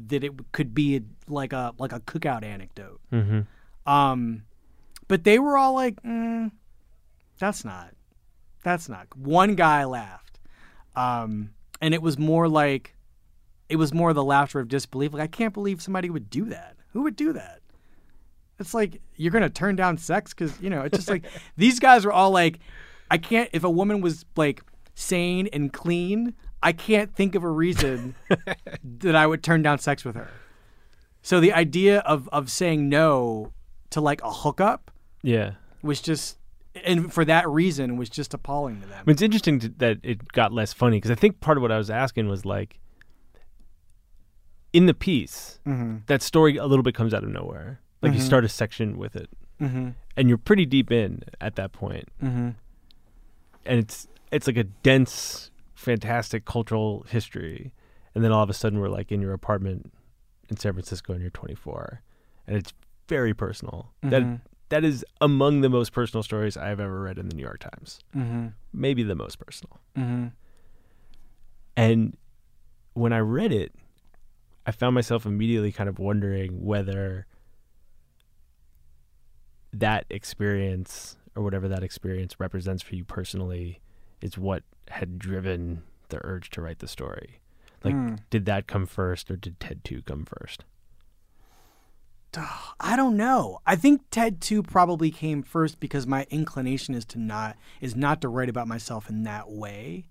[0.07, 3.00] that it could be like a like a cookout anecdote.
[3.12, 3.40] Mm-hmm.
[3.90, 4.44] Um,
[5.09, 6.52] but they were all like, mm,
[7.38, 7.94] "That's not,
[8.62, 10.38] that's not." One guy laughed,
[10.94, 12.94] um, and it was more like,
[13.68, 15.12] it was more the laughter of disbelief.
[15.12, 16.76] Like, I can't believe somebody would do that.
[16.92, 17.61] Who would do that?
[18.61, 21.24] It's like you're gonna turn down sex because you know it's just like
[21.57, 22.61] these guys are all like,
[23.11, 23.50] I can't.
[23.52, 24.62] If a woman was like
[24.94, 28.14] sane and clean, I can't think of a reason
[28.98, 30.29] that I would turn down sex with her.
[31.22, 33.53] So the idea of of saying no
[33.90, 34.90] to like a hookup
[35.22, 35.53] Yeah.
[35.83, 36.38] was just,
[36.85, 38.98] and for that reason, was just appalling to them.
[38.98, 41.62] I mean, it's interesting to, that it got less funny because I think part of
[41.62, 42.81] what I was asking was like,
[44.72, 45.98] in the piece, Mm-hmm.
[46.07, 47.81] that story a little bit comes out of nowhere.
[48.03, 49.90] Like you start a section with it, Mm-hmm.
[50.16, 52.50] and you're pretty deep in at that point, Mm-hmm.
[53.66, 57.72] and it's it's like a dense, fantastic cultural history,
[58.14, 59.92] and then all of a sudden we're like in your apartment
[60.48, 62.02] in San Francisco, and you're 24,
[62.46, 62.72] and it's
[63.08, 63.92] very personal.
[64.02, 64.40] That Mhm.
[64.70, 68.00] that is among the most personal stories I've ever read in the New York Times.
[68.16, 68.48] Mm-hmm.
[68.72, 69.78] Maybe the most personal.
[69.96, 70.28] Mm-hmm.
[71.76, 72.16] And
[72.94, 73.72] when I read it,
[74.66, 77.26] I found myself immediately kind of wondering whether
[79.72, 83.80] that experience or whatever that experience represents for you personally
[84.24, 87.40] is what had driven the urge to write the story.
[87.84, 88.18] Like, Mm.
[88.30, 90.64] did that come first or did Ted 2 come first?
[92.80, 93.60] I don't know.
[93.64, 98.20] I think TED 2 probably came first because my inclination is to not is not
[98.22, 100.06] to write about myself in that way.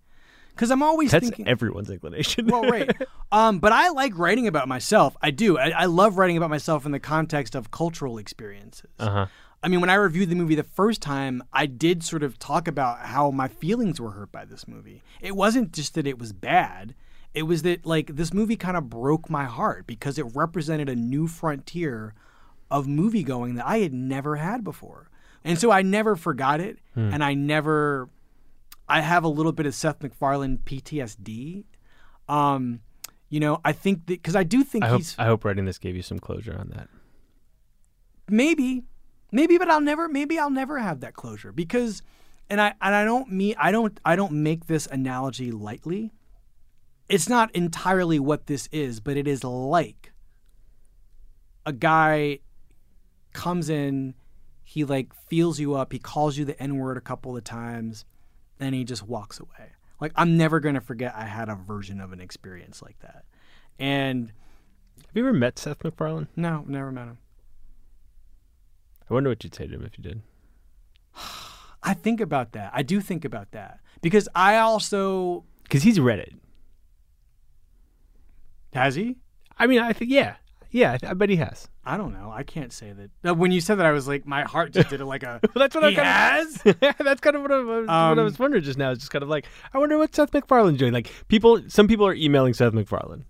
[0.56, 2.47] Cuz I'm always That's thinking everyone's inclination.
[2.47, 2.89] Well, right.
[3.34, 5.17] Um, but I like writing about myself.
[5.19, 5.58] I do.
[5.58, 8.91] I, I love writing about myself in the context of cultural experiences.
[8.99, 9.26] uh-huh.
[9.63, 12.67] I mean, when I reviewed the movie the first time, I did sort of talk
[12.67, 15.02] about how my feelings were hurt by this movie.
[15.21, 16.93] It wasn't just that it was bad.
[17.34, 20.95] It was that like this movie kind of broke my heart because it represented a
[20.95, 22.13] new frontier
[22.69, 25.10] of movie going that I had never had before.
[25.45, 28.10] And so I never forgot it and I never
[28.88, 31.63] I have a little bit of Seth MacFarlane PTSD.
[32.28, 32.82] Um,
[33.30, 35.65] you know, I think that because I do think I hope he's I hope writing
[35.65, 36.89] this gave you some closure on that.
[38.30, 38.84] maybe
[39.34, 42.02] maybe but i'll never maybe i'll never have that closure because
[42.50, 46.13] and i and i don't mean i don't i don't make this analogy lightly.
[47.10, 50.13] It's not entirely what this is but it is like
[51.65, 52.39] a guy
[53.34, 54.13] comes in
[54.63, 58.06] he like feels you up he calls you the n word a couple of times
[58.60, 59.74] and he just walks away.
[60.00, 63.26] Like i'm never going to forget i had a version of an experience like that.
[63.80, 64.32] And
[65.08, 66.28] Have you ever met Seth MacFarlane?
[66.36, 67.17] no never met him
[69.13, 70.21] I wonder what you'd say to him if you did.
[71.84, 72.71] I think about that.
[72.73, 76.34] I do think about that because I also Because he's read it.
[78.73, 79.17] has he.
[79.58, 80.36] I mean, I think, yeah.
[80.71, 81.69] Yeah, I, th- I bet he has.
[81.86, 82.32] I don't know.
[82.34, 83.36] I can't say that.
[83.38, 85.39] When you said that, I was like, my heart just did it like a.
[85.56, 86.58] That's what he I has.
[86.58, 86.95] kind of, has.
[87.06, 88.89] That's kind of what I, was, what I Um, was wondering just now.
[88.89, 90.91] It's just kind of like, I wonder what Seth MacFarlane's doing.
[90.91, 93.26] Like, people, some people are emailing Seth MacFarlane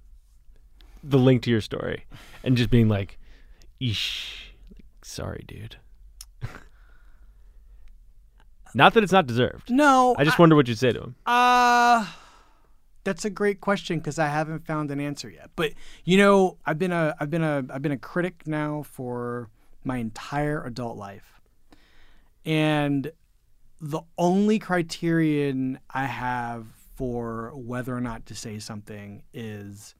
[1.03, 2.05] the link to your story
[2.45, 3.19] and just being like,
[3.81, 4.42] eesh.
[5.03, 5.77] Sorry, dude.
[8.73, 9.69] not that it's not deserved.
[9.69, 11.15] No, I just wonder what you'd say to him.
[11.25, 12.05] Uh
[13.03, 15.49] that's a great question because I haven't found an answer yet.
[15.55, 15.73] But
[16.05, 19.49] you know, I've been a I've been a I've been a critic now for
[19.83, 21.41] my entire adult life.
[22.45, 23.11] And
[23.79, 29.95] the only criterion I have for whether or not to say something is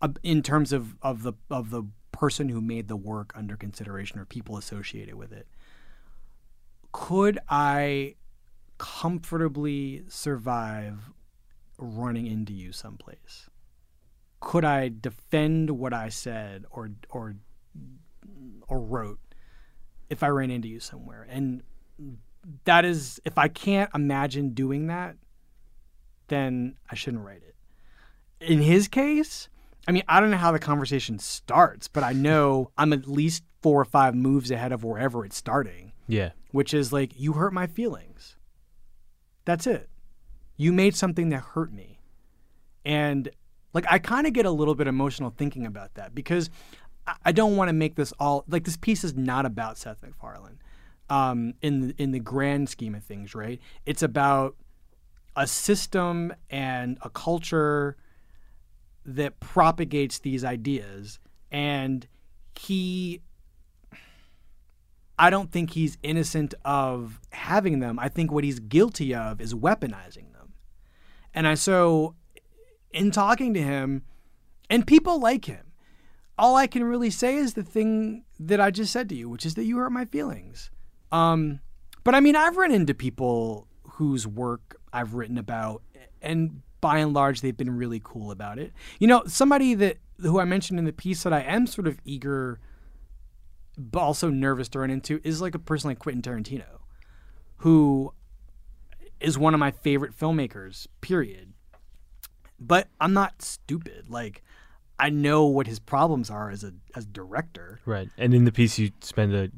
[0.00, 1.82] uh, in terms of, of the of the
[2.18, 5.46] person who made the work under consideration or people associated with it.
[6.90, 8.16] Could I
[8.76, 11.10] comfortably survive
[11.78, 13.48] running into you someplace?
[14.40, 17.36] Could I defend what I said or or
[18.66, 19.20] or wrote
[20.10, 21.24] if I ran into you somewhere?
[21.28, 21.62] And
[22.64, 25.16] that is if I can't imagine doing that,
[26.26, 27.54] then I shouldn't write it.
[28.40, 29.48] In his case,
[29.88, 33.42] I mean, I don't know how the conversation starts, but I know I'm at least
[33.62, 36.30] four or five moves ahead of wherever it's starting Yeah.
[36.52, 38.36] which is like you hurt my feelings.
[39.44, 39.88] That's it.
[40.56, 42.00] You made something that hurt me.
[42.84, 43.30] And
[43.72, 46.50] like I kind of get a little bit emotional thinking about that because
[47.06, 50.02] I- I don't want to make this all like this piece is not about Seth
[50.02, 50.58] MacFarlane.
[51.10, 53.58] Um, in the, in the grand scheme of things, right?
[53.86, 54.56] It's about
[55.34, 57.96] a system and a culture
[59.14, 61.18] that propagates these ideas,
[61.50, 62.06] and
[62.58, 63.22] he
[65.18, 67.98] I don't think he's innocent of having them.
[67.98, 70.52] I think what he's guilty of is weaponizing them.
[71.34, 72.14] And I so
[72.92, 74.02] in talking to him
[74.70, 75.72] and people like him,
[76.38, 79.44] all I can really say is the thing that I just said to you, which
[79.44, 80.70] is that you hurt my feelings.
[81.10, 81.60] Um,
[82.04, 85.82] but I mean, I've run into people whose work I've written about,
[86.22, 88.72] and by and large, they've been really cool about it.
[88.98, 91.98] You know, somebody that who I mentioned in the piece that I am sort of
[92.04, 92.58] eager
[93.78, 96.80] but also nervous to run into is like a person like Quentin Tarantino,
[97.58, 98.12] who
[99.20, 100.88] is one of my favorite filmmakers.
[101.00, 101.52] Period.
[102.58, 104.10] But I'm not stupid.
[104.10, 104.42] Like
[104.98, 107.80] I know what his problems are as a as a director.
[107.86, 108.08] Right.
[108.18, 109.50] And in the piece, you spend a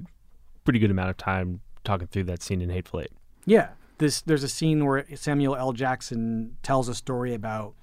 [0.64, 3.12] pretty good amount of time talking through that scene in Hateful Eight.
[3.46, 3.70] Yeah.
[4.00, 5.74] This there's a scene where Samuel L.
[5.74, 7.74] Jackson tells a story about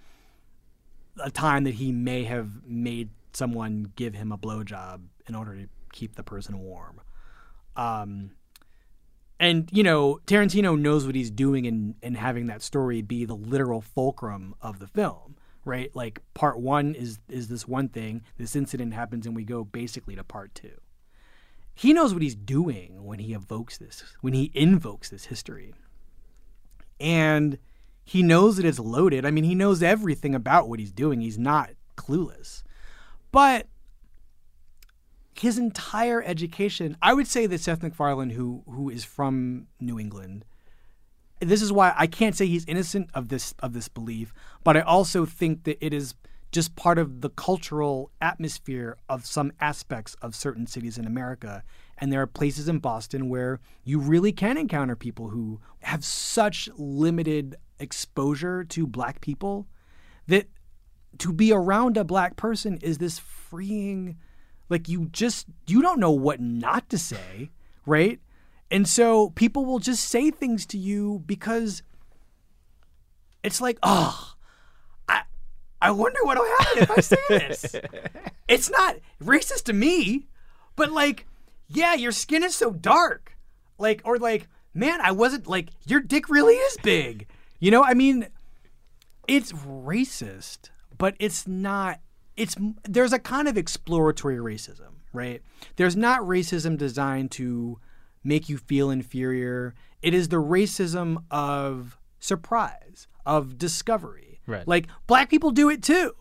[1.24, 5.70] a time that he may have made someone give him a blowjob in order to
[5.94, 7.02] keep the person warm.
[7.76, 8.32] Um,
[9.40, 13.36] and you know, Tarantino knows what he's doing in in having that story be the
[13.36, 15.96] literal fulcrum of the film, right?
[15.96, 20.16] Like part one is is this one thing, this incident happens, and we go basically
[20.16, 20.82] to part two.
[21.76, 25.76] He knows what he's doing when he evokes this, when he invokes this history,
[27.00, 27.58] and
[28.04, 29.26] he knows that it's loaded.
[29.26, 31.22] I mean, he knows everything about what he's doing.
[31.22, 32.64] He's not clueless,
[33.32, 33.68] but
[35.40, 40.46] his entire education, I would say that Seth MacFarlane, who who is from New England,
[41.40, 44.34] this is why I can't say he's innocent of this of this belief,
[44.64, 46.16] but I also think that it is
[46.52, 51.64] just part of the cultural atmosphere of some aspects of certain cities in America.
[52.00, 56.70] And there are places in Boston where you really can encounter people who have such
[56.78, 59.68] limited exposure to black people
[60.28, 60.48] that
[61.20, 64.18] to be around a black person is this freeing
[64.70, 67.50] like you just you don't know what not to say,
[67.86, 68.20] right?
[68.70, 71.84] And so people will just say things to you because
[73.44, 74.34] it's like, oh,
[75.08, 75.22] I
[75.82, 77.76] I wonder what'll happen if I say this.
[78.48, 80.28] it's not racist to me,
[80.76, 81.26] but like,
[81.68, 83.38] yeah, your skin is so dark.
[83.78, 87.28] Like, or like, man, I wasn't like your dick really is big.
[87.60, 88.28] You know, I mean,
[89.28, 92.00] it's racist, but it's not
[92.38, 95.42] it's there's a kind of exploratory racism, right?
[95.76, 97.80] There's not racism designed to
[98.24, 99.74] make you feel inferior.
[100.02, 104.40] It is the racism of surprise, of discovery.
[104.46, 104.68] Right.
[104.68, 106.14] Like black people do it too.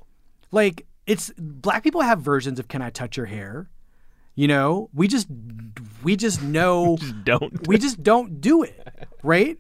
[0.51, 3.69] Like it's black people have versions of can I touch your hair?
[4.37, 5.27] You know, we just
[6.03, 7.67] we just know Just don't.
[7.67, 9.59] we just don't do it, right?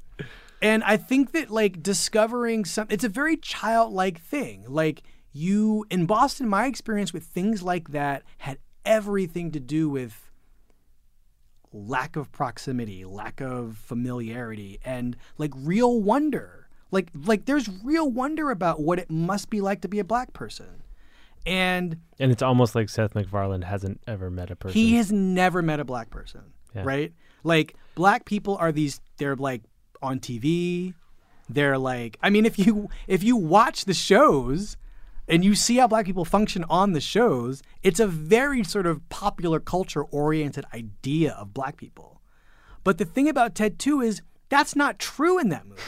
[0.60, 4.64] And I think that like discovering some it's a very childlike thing.
[4.68, 10.30] Like you in Boston, my experience with things like that had everything to do with
[11.72, 16.68] lack of proximity, lack of familiarity, and like real wonder.
[16.90, 20.34] Like like there's real wonder about what it must be like to be a black
[20.34, 20.82] person.
[21.46, 24.74] And And it's almost like Seth MacFarlane hasn't ever met a person.
[24.80, 26.42] he has never met a black person,
[26.74, 26.82] Yeah.
[26.84, 27.12] right?
[27.44, 29.62] Like black people are these they're like
[30.02, 30.94] on TV.
[31.48, 34.76] They're like I mean if you if you watch the shows
[35.28, 39.06] and you see how black people function on the shows, it's a very sort of
[39.08, 42.20] popular culture oriented idea of black people.
[42.84, 45.80] But the thing about Ted 2 is that's not true in that movie.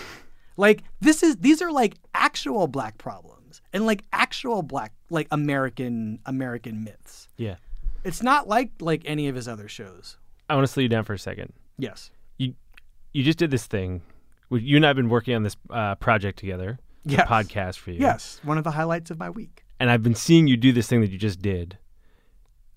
[0.57, 3.35] Like this is these are like actual black problems
[3.73, 7.29] and like actual black like American American myths.
[7.37, 7.57] yeah.
[8.05, 10.17] It's not like like any of his other shows.
[10.49, 11.53] I want to slow you down for a second.
[11.79, 12.11] Yes.
[12.39, 12.55] You
[13.13, 14.03] you just did this thing.
[14.51, 16.79] You and I have been working on this uh, project together.
[17.05, 17.29] Yes.
[17.29, 18.01] Podcast for you.
[18.01, 18.41] Yes.
[18.45, 19.65] One of the highlights of my week.
[19.81, 21.77] And I've been seeing you do this thing that you just did.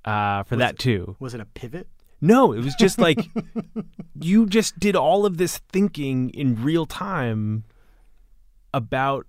[0.04, 1.15] Uh, for that too.
[1.19, 1.88] Was it a pivot?
[2.19, 3.19] No, it was just like
[4.19, 7.63] you just did all of this thinking in real time
[8.73, 9.27] about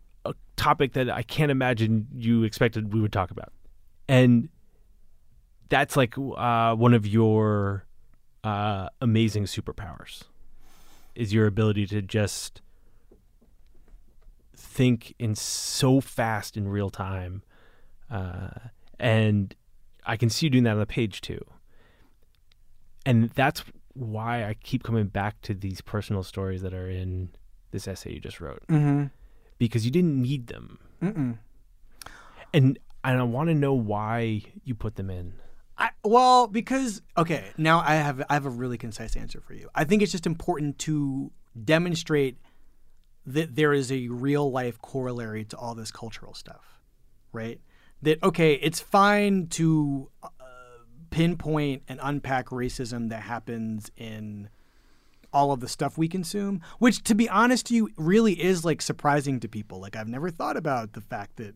[0.57, 3.53] topic that I can't imagine you expected we would talk about.
[4.09, 4.49] And
[5.69, 7.87] that's like uh, one of your
[8.45, 10.25] uh, amazing superpowers
[11.15, 12.63] is your ability to just
[14.57, 17.43] think in so fast in real time.
[18.11, 18.51] Uh,
[18.99, 19.55] and
[20.05, 21.45] I can see you doing that on the page too
[23.05, 27.31] and that's why I keep coming back to these personal stories that are in
[27.71, 29.07] this essay you just wrote Mm-hmm.
[29.63, 31.39] Because you didn't need them, Mm-mm.
[32.53, 35.35] and and I want to know why you put them in.
[35.79, 39.69] I, well, because okay, now I have I have a really concise answer for you.
[39.73, 41.31] I think it's just important to
[41.65, 42.39] demonstrate
[43.25, 46.81] that there is a real life corollary to all this cultural stuff,
[47.33, 47.61] right?
[48.03, 50.29] That okay, it's fine to uh,
[51.11, 54.49] pinpoint and unpack racism that happens in
[55.33, 58.83] all of the stuff we consume, which to be honest to you really is like
[58.83, 59.81] surprising to people.
[59.81, 61.55] Like I've never thought about the fact that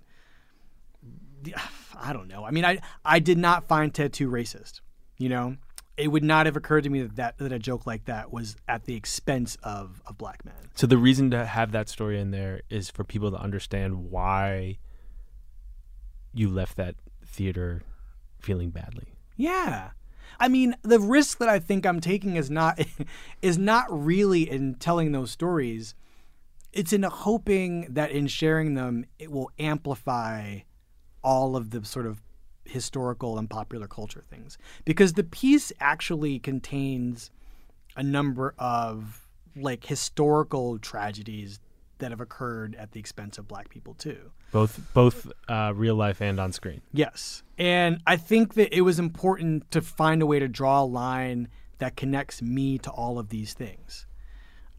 [1.94, 2.44] I don't know.
[2.44, 4.80] I mean, I I did not find Ted 2 racist.
[5.18, 5.56] You know,
[5.96, 8.56] it would not have occurred to me that, that that a joke like that was
[8.68, 10.70] at the expense of of black men.
[10.74, 14.78] So the reason to have that story in there is for people to understand why
[16.34, 17.82] you left that theater
[18.38, 19.14] feeling badly.
[19.36, 19.90] Yeah.
[20.38, 22.80] I mean, the risk that I think I'm taking is not
[23.42, 25.94] is not really in telling those stories.
[26.72, 30.58] It's in hoping that in sharing them, it will amplify
[31.22, 32.22] all of the sort of
[32.64, 34.58] historical and popular culture things.
[34.84, 37.30] Because the piece actually contains
[37.96, 41.60] a number of like historical tragedies
[41.98, 44.30] that have occurred at the expense of black people too.
[44.52, 46.82] Both both uh, real life and on screen.
[46.92, 47.42] Yes.
[47.58, 51.48] And I think that it was important to find a way to draw a line
[51.78, 54.06] that connects me to all of these things.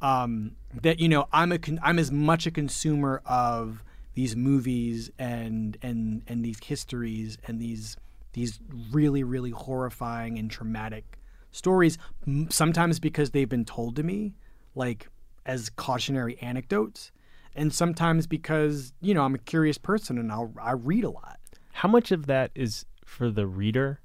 [0.01, 0.51] Um,
[0.81, 5.77] that you know, I'm a con- I'm as much a consumer of these movies and
[5.81, 7.97] and and these histories and these
[8.33, 8.59] these
[8.91, 11.17] really really horrifying and traumatic
[11.51, 14.33] stories m- sometimes because they've been told to me
[14.75, 15.09] like
[15.47, 17.11] as cautionary anecdotes
[17.57, 21.39] and sometimes because you know I'm a curious person and I'll I read a lot.
[21.73, 23.99] How much of that is for the reader,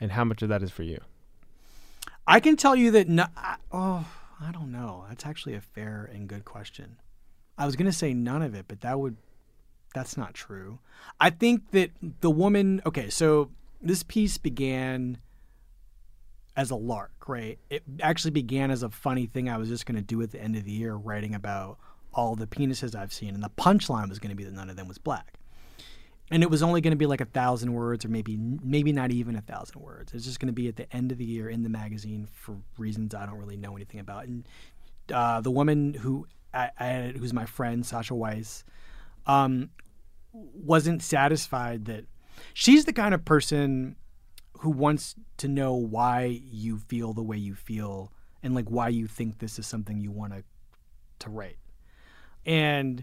[0.00, 1.00] and how much of that is for you?
[2.26, 4.06] I can tell you that no, I, oh
[4.40, 5.06] I don't know.
[5.08, 6.98] That's actually a fair and good question.
[7.58, 9.16] I was gonna say none of it, but that would
[9.94, 10.78] that's not true.
[11.18, 12.82] I think that the woman.
[12.86, 15.18] Okay, so this piece began
[16.56, 17.58] as a lark, right?
[17.70, 20.40] It actually began as a funny thing I was just going to do at the
[20.40, 21.78] end of the year, writing about
[22.12, 24.76] all the penises I've seen, and the punchline was going to be that none of
[24.76, 25.34] them was black.
[26.30, 29.10] And it was only going to be like a thousand words, or maybe maybe not
[29.10, 30.14] even a thousand words.
[30.14, 32.56] It's just going to be at the end of the year in the magazine for
[32.78, 34.26] reasons I don't really know anything about.
[34.26, 34.48] And
[35.12, 38.64] uh, the woman who I, I, who's my friend Sasha Weiss,
[39.26, 39.70] um,
[40.32, 42.04] wasn't satisfied that
[42.54, 43.96] she's the kind of person
[44.62, 48.12] who wants to know why you feel the way you feel
[48.44, 50.44] and like why you think this is something you want to
[51.18, 51.58] to write.
[52.46, 53.02] And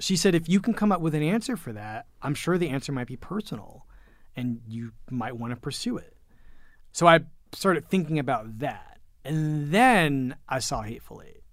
[0.00, 2.70] she said if you can come up with an answer for that, I'm sure the
[2.70, 3.86] answer might be personal
[4.34, 6.16] and you might want to pursue it.
[6.90, 7.20] So I
[7.52, 8.98] started thinking about that.
[9.24, 11.44] And then I saw Hateful Eight.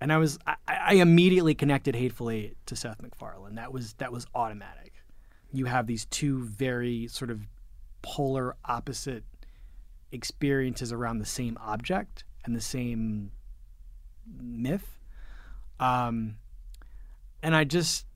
[0.00, 3.54] And I was I, I immediately connected Hateful Eight to Seth MacFarlane.
[3.54, 4.94] That was that was automatic.
[5.52, 7.46] You have these two very sort of
[8.02, 9.24] polar opposite
[10.12, 13.32] experiences around the same object and the same
[14.40, 14.98] myth.
[15.78, 16.36] Um,
[17.42, 18.06] and I just,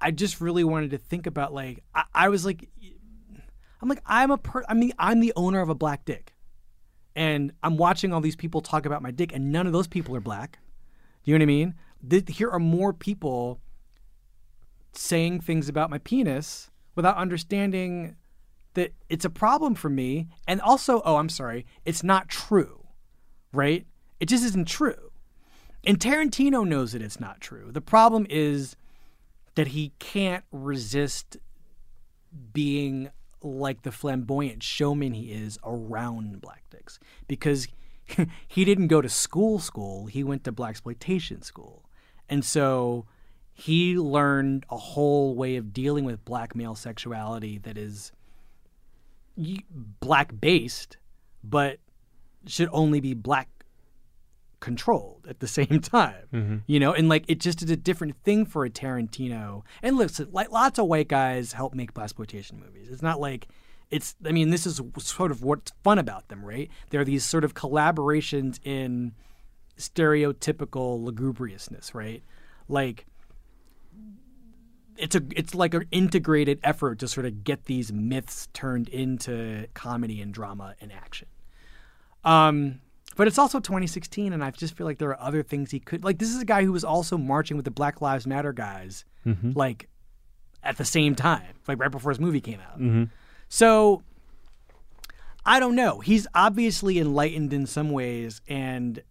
[0.00, 2.68] I just really wanted to think about like, I, I was like,
[3.80, 6.32] I'm like, I'm a per, I mean, I'm the owner of a black dick,
[7.14, 10.16] and I'm watching all these people talk about my dick, and none of those people
[10.16, 10.58] are black.
[11.22, 11.74] Do you know what I mean?
[12.28, 13.60] Here are more people
[14.92, 18.16] saying things about my penis without understanding
[18.74, 20.28] that it's a problem for me.
[20.46, 22.86] And also, oh, I'm sorry, it's not true,
[23.52, 23.86] right?
[24.20, 25.10] It just isn't true.
[25.86, 27.70] And Tarantino knows that it's not true.
[27.70, 28.76] The problem is
[29.54, 31.36] that he can't resist
[32.52, 33.10] being
[33.42, 36.98] like the flamboyant showman he is around black dicks
[37.28, 37.68] because
[38.48, 41.84] he didn't go to school school he went to blaxploitation school
[42.28, 43.04] and so
[43.52, 48.12] he learned a whole way of dealing with black male sexuality that is
[49.36, 50.96] black based,
[51.42, 51.78] but
[52.46, 53.48] should only be black
[54.60, 56.26] controlled at the same time.
[56.32, 56.56] Mm-hmm.
[56.66, 59.62] You know, and like it just is a different thing for a Tarantino.
[59.82, 62.88] And listen, like lots of white guys help make blaxploitation movies.
[62.90, 63.48] It's not like
[63.90, 66.70] it's I mean, this is sort of what's fun about them, right?
[66.90, 69.12] There are these sort of collaborations in
[69.78, 72.22] stereotypical lugubriousness, right?
[72.68, 73.06] Like
[74.96, 79.66] it's a it's like an integrated effort to sort of get these myths turned into
[79.74, 81.28] comedy and drama and action.
[82.24, 82.80] Um,
[83.16, 86.04] but it's also 2016, and I just feel like there are other things he could
[86.04, 86.18] like.
[86.18, 89.52] This is a guy who was also marching with the Black Lives Matter guys, mm-hmm.
[89.54, 89.88] like
[90.62, 92.78] at the same time, like right before his movie came out.
[92.78, 93.04] Mm-hmm.
[93.48, 94.02] So
[95.44, 96.00] I don't know.
[96.00, 99.02] He's obviously enlightened in some ways and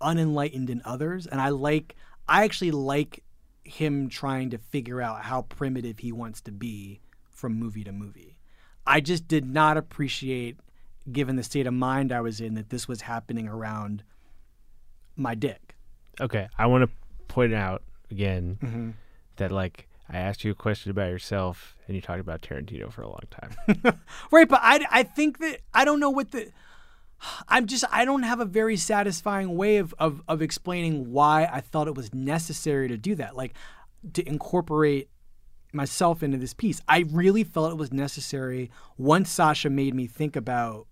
[0.00, 1.94] unenlightened in others, and I like.
[2.30, 3.22] I actually like
[3.68, 7.00] him trying to figure out how primitive he wants to be
[7.30, 8.36] from movie to movie.
[8.86, 10.56] I just did not appreciate,
[11.10, 14.02] given the state of mind I was in, that this was happening around
[15.16, 15.76] my dick.
[16.20, 16.90] Okay, I want to
[17.26, 18.90] point out again mm-hmm.
[19.36, 23.02] that like I asked you a question about yourself and you talked about Tarantino for
[23.02, 24.00] a long time.
[24.30, 26.50] right, but I I think that I don't know what the
[27.48, 31.60] I'm just I don't have a very satisfying way of, of of explaining why I
[31.60, 33.36] thought it was necessary to do that.
[33.36, 33.54] Like
[34.14, 35.08] to incorporate
[35.72, 36.80] myself into this piece.
[36.88, 40.86] I really felt it was necessary once Sasha made me think about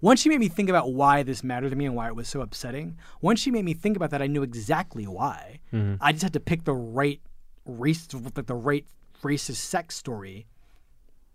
[0.00, 2.28] once she made me think about why this mattered to me and why it was
[2.28, 5.60] so upsetting, once she made me think about that, I knew exactly why.
[5.72, 5.96] Mm-hmm.
[6.00, 7.20] I just had to pick the right
[7.64, 8.86] race, like the right
[9.22, 10.46] racist sex story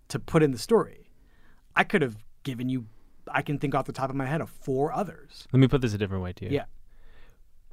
[0.07, 1.09] to put in the story.
[1.75, 2.85] I could have given you.
[3.31, 5.47] I can think off the top of my head of four others.
[5.51, 6.51] Let me put this a different way to you.
[6.51, 6.65] Yeah.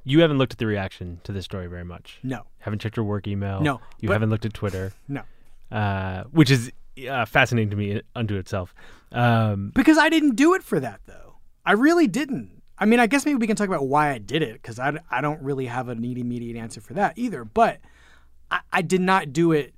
[0.03, 2.19] You haven't looked at the reaction to this story very much.
[2.23, 2.43] No.
[2.59, 3.61] Haven't checked your work email.
[3.61, 5.21] No, You but- haven't looked at Twitter, No.
[5.71, 6.71] uh, which is
[7.09, 8.73] uh, fascinating to me unto itself.
[9.11, 11.35] Um, Because I didn't do it for that, though.
[11.65, 12.61] I really didn't.
[12.79, 14.97] I mean, I guess maybe we can talk about why I did it because I,
[15.11, 17.45] I don't really have an immediate answer for that either.
[17.45, 17.79] But
[18.49, 19.75] I, I did not do it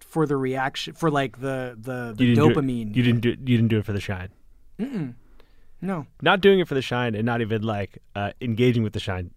[0.00, 2.96] for the reaction, for like the the, the you it- dopamine.
[2.96, 3.28] you didn't do.
[3.30, 4.30] You didn't do it for the shine.
[5.80, 6.06] No.
[6.22, 9.30] Not doing it for the shine, and not even like uh, engaging with the shine.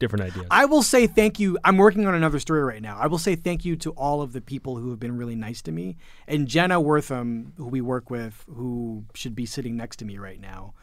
[0.00, 0.46] Different ideas.
[0.50, 1.56] I will say thank you.
[1.62, 2.98] I'm working on another story right now.
[2.98, 5.62] I will say thank you to all of the people who have been really nice
[5.62, 5.96] to me.
[6.26, 10.40] And Jenna Wortham, who we work with, who should be sitting next to me right
[10.40, 10.74] now,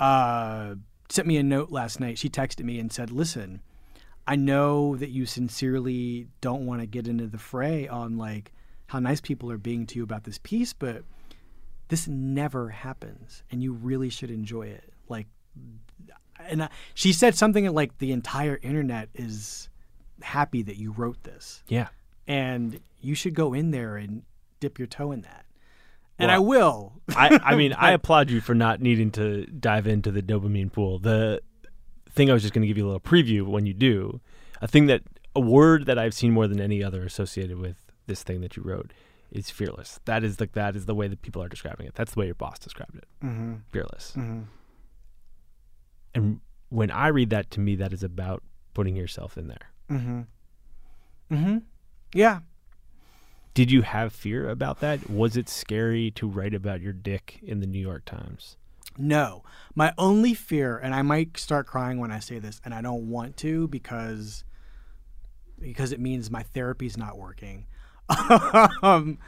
[0.00, 0.76] uh,
[1.10, 2.16] sent me a note last night.
[2.16, 3.60] She texted me and said, Listen,
[4.26, 8.52] I know that you sincerely don't want to get into the fray on like
[8.86, 11.04] how nice people are being to you about this piece, but
[11.88, 14.92] this never happens and you really should enjoy it.
[15.08, 15.26] Like,
[16.38, 19.68] and I, she said something like the entire internet is
[20.22, 21.88] happy that you wrote this yeah.
[22.26, 24.22] and you should go in there and
[24.60, 25.44] dip your toe in that.
[26.20, 26.94] And I will.
[27.14, 30.98] I, I mean, I applaud you for not needing to dive into the dopamine pool.
[30.98, 31.40] The
[32.10, 34.20] thing I was just going to give you a little preview when you do,
[34.60, 35.02] a thing that
[35.36, 37.76] a word that I've seen more than any other associated with
[38.08, 38.92] this thing that you wrote
[39.30, 40.00] is fearless.
[40.04, 41.94] That is the that is the way that people are describing it.
[41.94, 43.06] That's the way your boss described it.
[43.22, 43.54] mm-hmm.
[43.70, 44.14] Fearless.
[44.16, 44.42] Mm-hmm.
[46.14, 48.42] And when I read that, to me, that is about
[48.74, 49.70] putting yourself in there.
[49.90, 50.20] Mm-hmm.
[51.34, 51.58] Mm-hmm.
[52.14, 52.40] Yeah.
[53.54, 55.10] Did you have fear about that?
[55.10, 58.56] Was it scary to write about your dick in the New York Times?
[58.96, 59.42] No.
[59.74, 63.08] My only fear, and I might start crying when I say this, and I don't
[63.08, 64.44] want to because
[65.60, 67.66] because it means my therapy's not working.
[68.82, 69.18] um,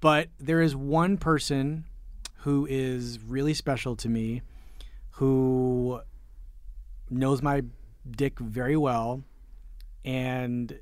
[0.00, 1.84] but there is one person
[2.40, 4.42] who is really special to me,
[5.12, 6.00] who
[7.10, 7.62] knows my
[8.08, 9.22] dick very well,
[10.04, 10.78] and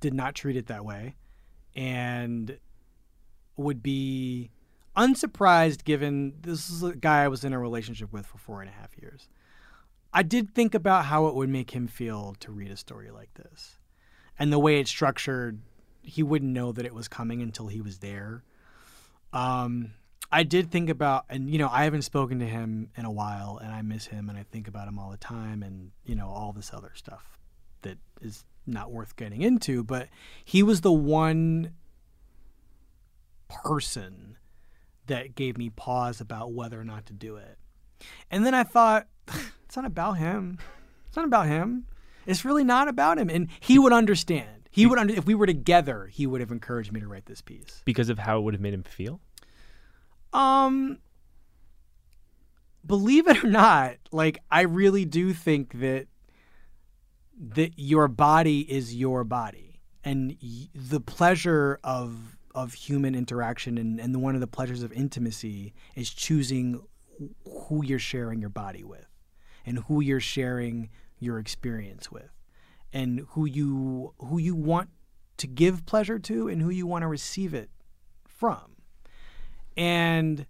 [0.00, 1.14] did not treat it that way,
[1.74, 2.58] and
[3.56, 4.50] would be
[4.96, 8.70] unsurprised given this is a guy I was in a relationship with for four and
[8.70, 9.28] a half years.
[10.12, 13.32] I did think about how it would make him feel to read a story like
[13.34, 13.78] this.
[14.38, 15.60] And the way it's structured,
[16.06, 18.44] he wouldn't know that it was coming until he was there.
[19.32, 19.92] Um,
[20.30, 23.58] I did think about, and you know, I haven't spoken to him in a while,
[23.62, 26.28] and I miss him, and I think about him all the time, and you know,
[26.28, 27.38] all this other stuff
[27.82, 29.84] that is not worth getting into.
[29.84, 30.08] But
[30.44, 31.72] he was the one
[33.48, 34.36] person
[35.06, 37.58] that gave me pause about whether or not to do it.
[38.30, 39.06] And then I thought,
[39.64, 40.58] it's not about him.
[41.06, 41.86] It's not about him.
[42.26, 43.30] It's really not about him.
[43.30, 44.55] And he would understand.
[44.76, 47.40] He would under if we were together, he would have encouraged me to write this
[47.40, 47.82] piece.
[47.84, 49.20] Because of how it would have made him feel?
[50.32, 50.98] Um
[52.86, 56.06] believe it or not, like I really do think that
[57.38, 63.98] that your body is your body and y- the pleasure of of human interaction and,
[64.00, 66.82] and one of the pleasures of intimacy is choosing
[67.44, 69.06] who you're sharing your body with
[69.66, 72.30] and who you're sharing your experience with
[72.92, 74.90] and who you who you want
[75.36, 77.70] to give pleasure to and who you want to receive it
[78.26, 78.76] from
[79.76, 80.46] and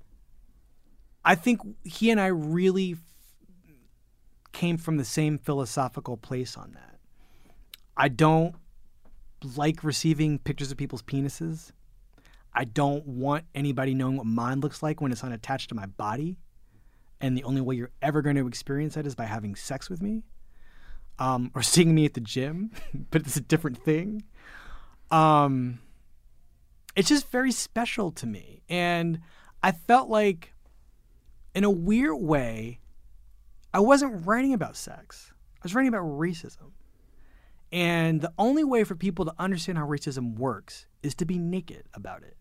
[1.24, 2.99] I think he and I really f-
[4.53, 7.01] came from the same philosophical place on that.
[7.97, 8.55] I don't
[9.57, 11.72] like receiving pictures of people's penises.
[12.55, 16.39] I don't want anybody knowing what mine looks like when it's unattached to my body.
[17.20, 20.01] And the only way you're ever going to experience that is by having sex with
[20.01, 20.22] me
[21.19, 22.71] um, or seeing me at the gym,
[23.11, 24.23] but it's a different thing.
[25.11, 25.81] Um,
[26.95, 28.62] it's just very special to me.
[28.69, 29.21] And
[29.62, 30.53] I felt like,
[31.55, 32.81] in a weird way,
[33.73, 35.33] I wasn't writing about sex.
[35.57, 36.73] I was writing about racism.
[37.73, 41.85] And the only way for people to understand how racism works is to be naked
[41.95, 42.37] about it.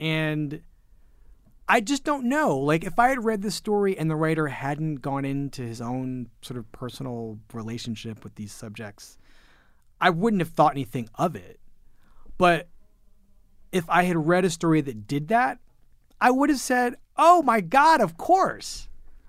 [0.00, 0.62] And
[1.68, 2.56] I just don't know.
[2.56, 6.28] Like, if I had read this story and the writer hadn't gone into his own
[6.40, 9.18] sort of personal relationship with these subjects,
[10.00, 11.60] I wouldn't have thought anything of it.
[12.38, 12.68] But
[13.70, 15.58] if I had read a story that did that,
[16.20, 18.88] I would have said, oh my God, of course.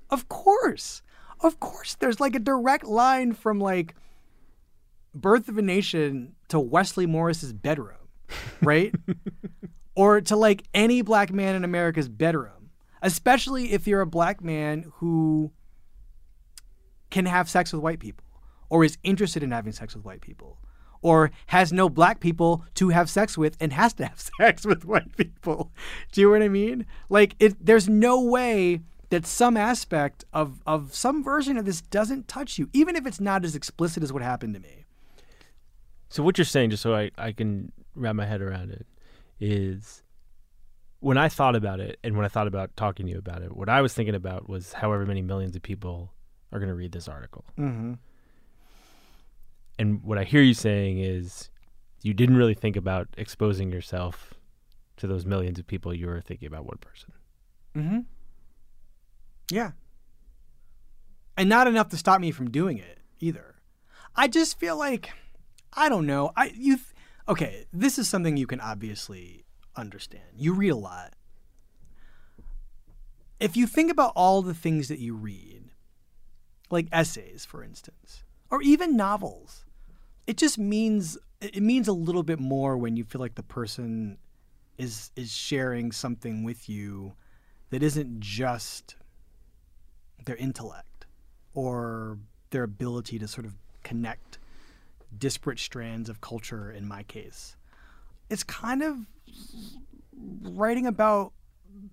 [0.09, 1.01] Of course.
[1.41, 1.95] Of course.
[1.95, 3.95] There's like a direct line from like
[5.13, 7.97] Birth of a Nation to Wesley Morris's bedroom,
[8.61, 8.93] right?
[9.95, 12.71] or to like any black man in America's bedroom,
[13.01, 15.51] especially if you're a black man who
[17.09, 18.25] can have sex with white people
[18.69, 20.59] or is interested in having sex with white people
[21.01, 24.85] or has no black people to have sex with and has to have sex with
[24.85, 25.71] white people.
[26.11, 26.85] Do you know what I mean?
[27.09, 32.27] Like it there's no way that some aspect of of some version of this doesn't
[32.27, 34.85] touch you, even if it's not as explicit as what happened to me.
[36.09, 38.87] So what you're saying, just so I, I can wrap my head around it,
[39.39, 40.03] is
[40.99, 43.55] when I thought about it and when I thought about talking to you about it,
[43.55, 46.13] what I was thinking about was however many millions of people
[46.51, 47.45] are going to read this article.
[47.57, 47.93] Mm-hmm.
[49.77, 51.49] And what I hear you saying is
[52.01, 54.33] you didn't really think about exposing yourself
[54.97, 55.93] to those millions of people.
[55.93, 57.13] You were thinking about one person.
[57.75, 57.99] Mm-hmm.
[59.51, 59.71] Yeah.
[61.37, 63.55] And not enough to stop me from doing it either.
[64.15, 65.11] I just feel like
[65.73, 66.31] I don't know.
[66.35, 66.87] I you th-
[67.29, 70.23] okay, this is something you can obviously understand.
[70.35, 71.13] You read a lot.
[73.39, 75.71] If you think about all the things that you read,
[76.69, 79.63] like essays for instance, or even novels,
[80.27, 84.17] it just means it means a little bit more when you feel like the person
[84.77, 87.13] is is sharing something with you
[87.69, 88.95] that isn't just
[90.25, 91.05] their intellect
[91.53, 92.17] or
[92.49, 94.38] their ability to sort of connect
[95.17, 97.55] disparate strands of culture in my case.
[98.29, 98.97] It's kind of
[100.41, 101.33] writing about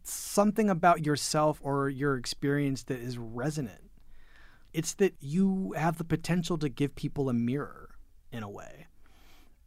[0.03, 3.91] something about yourself or your experience that is resonant.
[4.73, 7.91] It's that you have the potential to give people a mirror
[8.31, 8.87] in a way.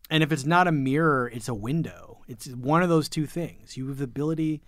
[0.10, 2.24] And if it's not a mirror, it's a window.
[2.28, 3.78] It's one of those two things.
[3.78, 4.62] You have the ability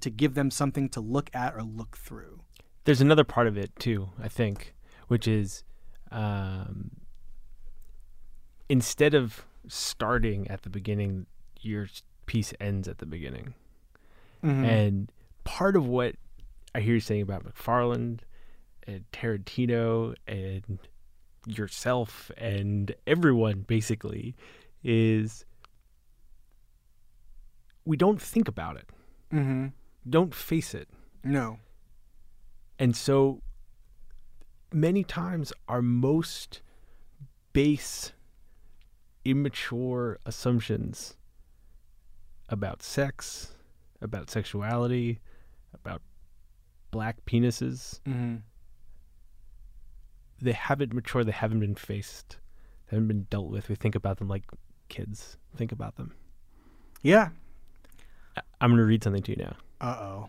[0.00, 2.40] to give them something to look at or look through.
[2.84, 4.74] There's another part of it too, I think,
[5.08, 5.64] which is
[6.10, 6.90] um,
[8.72, 11.26] instead of starting at the beginning,
[11.60, 11.86] your
[12.24, 13.52] piece ends at the beginning.
[14.42, 15.12] And
[15.44, 16.16] part of what
[16.74, 18.20] I hear you saying about MacFarlane
[18.86, 20.78] and Tarantino and
[21.46, 24.34] yourself and everyone basically
[24.82, 25.44] is
[27.84, 28.88] we don't think about it.
[29.34, 29.66] Mm-hmm.
[30.08, 30.88] Don't face it.
[31.22, 31.58] No.
[32.78, 33.42] And so
[34.72, 36.62] many times our most
[37.52, 38.12] base,
[39.24, 41.16] immature assumptions
[42.48, 43.54] about sex,
[44.00, 45.20] about sexuality,
[45.74, 46.02] about
[46.90, 48.36] black penises, Mm-hmm.
[50.40, 52.38] they haven't matured, they haven't been faced,
[52.90, 53.68] they haven't been dealt with.
[53.68, 54.44] We think about them like
[54.88, 56.12] kids think about them.
[57.02, 57.28] Yeah.
[58.60, 59.56] I'm going to read something to you now.
[59.80, 60.28] Uh oh.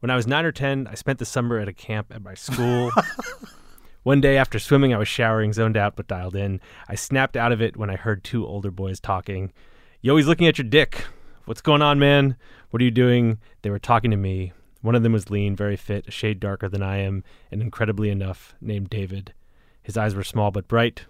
[0.00, 2.34] When I was nine or 10, I spent the summer at a camp at my
[2.34, 2.90] school.
[4.02, 6.60] One day after swimming, I was showering, zoned out but dialed in.
[6.88, 9.52] I snapped out of it when I heard two older boys talking.
[10.00, 11.04] Yo, he's looking at your dick.
[11.44, 12.36] What's going on, man?
[12.70, 13.38] What are you doing?
[13.62, 14.52] They were talking to me.
[14.80, 17.22] One of them was lean, very fit, a shade darker than I am,
[17.52, 19.34] and incredibly enough, named David.
[19.80, 21.04] His eyes were small but bright,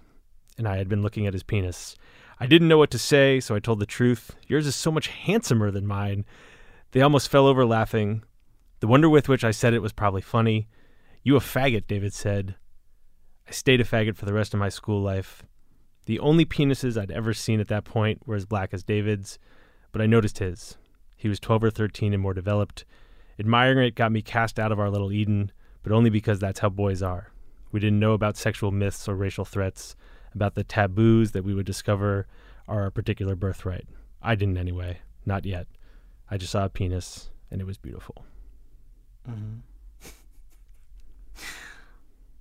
[0.59, 1.97] and I had been looking at his penis.
[2.39, 4.37] I didn't know what to say, so I told the truth.
[4.49, 6.27] Yours is so much handsomer than mine.
[6.91, 8.23] They almost fell over laughing.
[8.81, 10.69] The wonder with which I said it was probably funny.
[11.23, 12.57] You a faggot, David said.
[13.47, 15.43] I stayed a faggot for the rest of my school life.
[16.07, 19.39] The only penises I'd ever seen at that point were as black as David's,
[19.93, 20.77] but I noticed his.
[21.17, 22.85] He was 12 or 13 and more developed.
[23.39, 26.69] Admiring it got me cast out of our little Eden, but only because that's how
[26.69, 27.33] boys are.
[27.71, 29.97] We didn't know about sexual myths or racial threats,
[30.35, 32.27] about the taboos that we would discover
[32.69, 33.87] are our particular birthright.
[34.21, 34.99] I didn't anyway.
[35.25, 35.67] Not yet.
[36.31, 38.25] I just saw a penis, and it was beautiful.
[39.29, 39.61] Mm-hmm.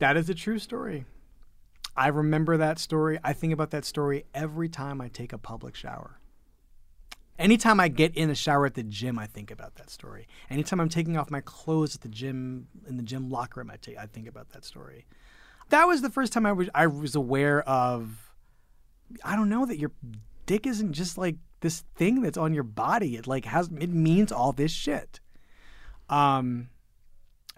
[0.02, 1.06] That is a true story.
[1.96, 3.20] I remember that story.
[3.24, 6.20] I think about that story every time I take a public shower.
[7.38, 10.28] Anytime I get in a shower at the gym, I think about that story.
[10.50, 13.76] Anytime I'm taking off my clothes at the gym, in the gym locker room, I,
[13.76, 15.06] take, I think about that story.
[15.70, 18.34] That was the first time I was, I was aware of,
[19.24, 19.92] I don't know, that your
[20.48, 23.18] dick isn't just like this thing that's on your body.
[23.18, 25.20] It like has, it means all this shit.
[26.10, 26.70] Um,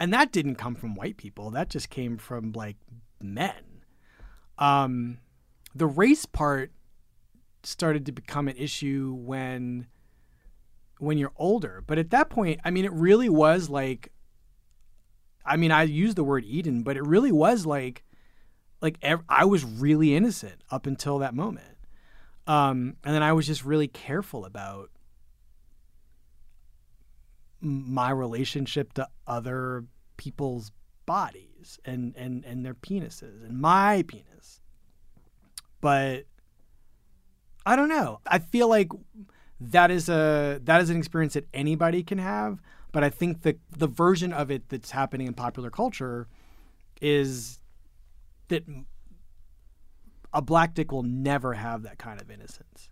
[0.00, 1.50] and that didn't come from white people.
[1.50, 2.76] That just came from like
[3.20, 3.82] men.
[4.58, 5.18] Um,
[5.74, 6.72] the race part
[7.62, 9.86] started to become an issue when
[10.98, 11.82] when you're older.
[11.86, 14.10] But at that point, I mean, it really was like.
[15.46, 18.02] I mean, I use the word Eden, but it really was like,
[18.80, 21.76] like ev- I was really innocent up until that moment,
[22.46, 24.90] um, and then I was just really careful about
[27.64, 29.84] my relationship to other
[30.16, 30.72] people's
[31.06, 34.60] bodies and and and their penises and my penis
[35.80, 36.24] but
[37.66, 38.90] i don't know i feel like
[39.60, 42.60] that is a that is an experience that anybody can have
[42.92, 46.26] but i think the the version of it that's happening in popular culture
[47.02, 47.60] is
[48.48, 48.64] that
[50.34, 52.90] a black dick will never have that kind of innocence.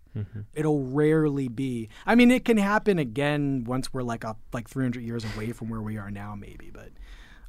[0.54, 1.88] It'll rarely be.
[2.06, 5.68] I mean, it can happen again once we're like up like 300 years away from
[5.68, 6.70] where we are now, maybe.
[6.72, 6.90] But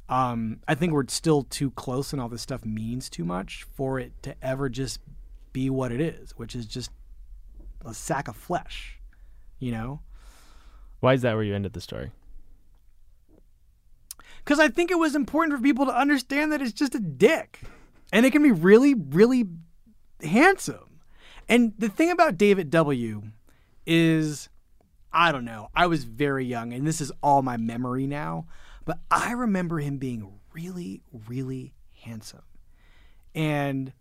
[0.08, 3.98] um, I think we're still too close, and all this stuff means too much for
[3.98, 5.00] it to ever just
[5.52, 6.90] be what it is, which is just
[7.84, 8.98] a sack of flesh.
[9.58, 10.00] You know.
[11.00, 12.12] Why is that where you ended the story?
[14.44, 17.60] because I think it was important for people to understand that it's just a dick,
[18.12, 19.44] and it can be really, really
[20.22, 20.93] handsome.
[21.48, 23.22] And the thing about David W.
[23.86, 24.48] is,
[25.12, 25.68] I don't know.
[25.74, 28.46] I was very young, and this is all my memory now,
[28.84, 32.42] but I remember him being really, really handsome,
[33.34, 33.92] and.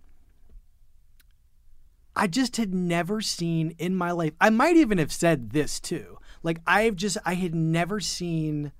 [2.15, 4.33] I just had never seen in my life.
[4.39, 6.19] I might even have said this too.
[6.43, 8.71] Like I've just I had never seen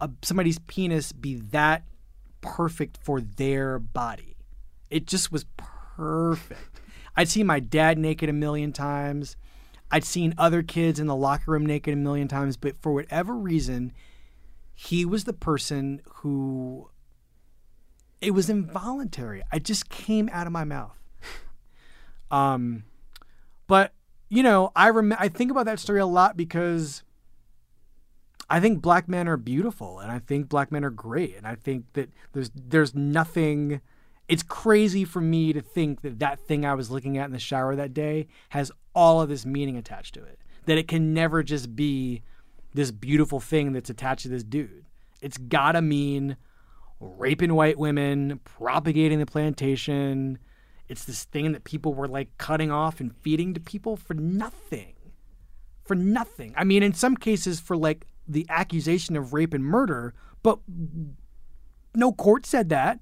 [0.00, 1.84] a, somebody's penis be that
[2.42, 4.36] perfect for their body.
[4.90, 5.71] It just was perfect.
[5.98, 9.36] I'd seen my dad naked a million times.
[9.90, 13.34] I'd seen other kids in the locker room naked a million times, but for whatever
[13.34, 13.92] reason,
[14.74, 16.88] he was the person who
[18.20, 19.42] it was involuntary.
[19.52, 20.96] I just came out of my mouth.
[22.32, 22.84] Um,
[23.66, 23.92] but
[24.30, 27.02] you know, I rem- I think about that story a lot because
[28.48, 31.54] I think black men are beautiful, and I think black men are great, and I
[31.54, 33.82] think that there's there's nothing.
[34.32, 37.38] It's crazy for me to think that that thing I was looking at in the
[37.38, 40.38] shower that day has all of this meaning attached to it.
[40.64, 42.22] That it can never just be
[42.72, 44.86] this beautiful thing that's attached to this dude.
[45.20, 46.38] It's gotta mean
[46.98, 50.38] raping white women, propagating the plantation.
[50.88, 54.94] It's this thing that people were like cutting off and feeding to people for nothing.
[55.84, 56.54] For nothing.
[56.56, 60.58] I mean, in some cases, for like the accusation of rape and murder, but
[61.94, 63.00] no court said that.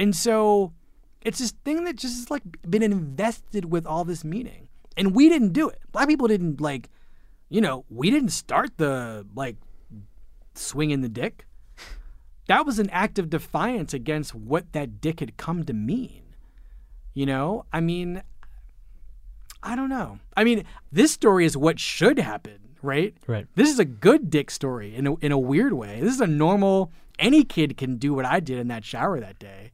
[0.00, 0.72] And so
[1.20, 4.68] it's this thing that just has like been invested with all this meaning.
[4.96, 5.78] And we didn't do it.
[5.92, 6.88] Black people didn't like,
[7.50, 9.56] you know, we didn't start the like
[10.54, 11.46] swinging the dick.
[12.48, 16.22] That was an act of defiance against what that dick had come to mean.
[17.12, 18.22] You know, I mean,
[19.62, 20.18] I don't know.
[20.34, 23.14] I mean, this story is what should happen, right?
[23.26, 23.46] Right.
[23.54, 26.00] This is a good dick story in a, in a weird way.
[26.00, 29.38] This is a normal, any kid can do what I did in that shower that
[29.38, 29.72] day.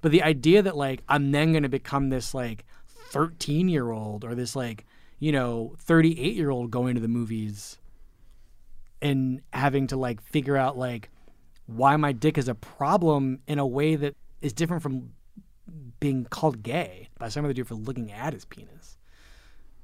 [0.00, 2.64] But the idea that, like, I'm then going to become this, like,
[3.10, 4.86] 13 year old or this, like,
[5.18, 7.78] you know, 38 year old going to the movies
[9.02, 11.10] and having to, like, figure out, like,
[11.66, 15.10] why my dick is a problem in a way that is different from
[16.00, 18.96] being called gay by some other dude for looking at his penis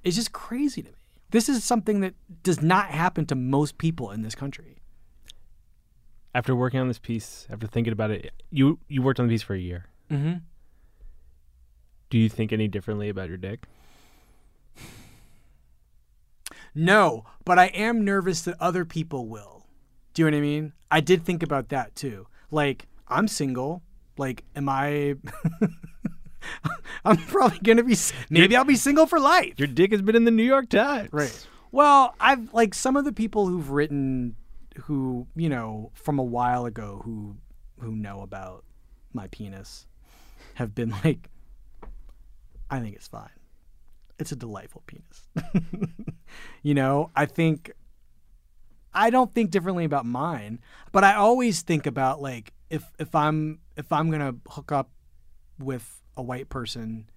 [0.02, 0.98] is just crazy to me.
[1.30, 4.76] This is something that does not happen to most people in this country.
[6.34, 9.42] After working on this piece, after thinking about it, you you worked on the piece
[9.42, 9.86] for a year.
[10.10, 10.34] Mm-hmm.
[12.10, 13.64] Do you think any differently about your dick?
[16.74, 19.66] No, but I am nervous that other people will.
[20.12, 20.72] Do you know what I mean?
[20.90, 22.26] I did think about that too.
[22.50, 23.82] Like, I'm single.
[24.16, 25.16] Like, am I.
[27.04, 27.96] I'm probably going to be.
[28.30, 29.54] Maybe I'll be single for life.
[29.56, 31.10] Your dick has been in the New York Times.
[31.12, 31.46] Right.
[31.72, 34.36] Well, I've like some of the people who've written
[34.84, 37.36] who, you know, from a while ago who
[37.80, 38.64] who know about
[39.12, 39.86] my penis
[40.54, 41.30] have been like
[42.70, 43.28] I think it's fine.
[44.18, 45.28] It's a delightful penis.
[46.62, 47.72] you know, I think
[48.92, 50.60] I don't think differently about mine,
[50.92, 54.90] but I always think about like if if I'm if I'm to hook up
[55.58, 57.10] with a white person,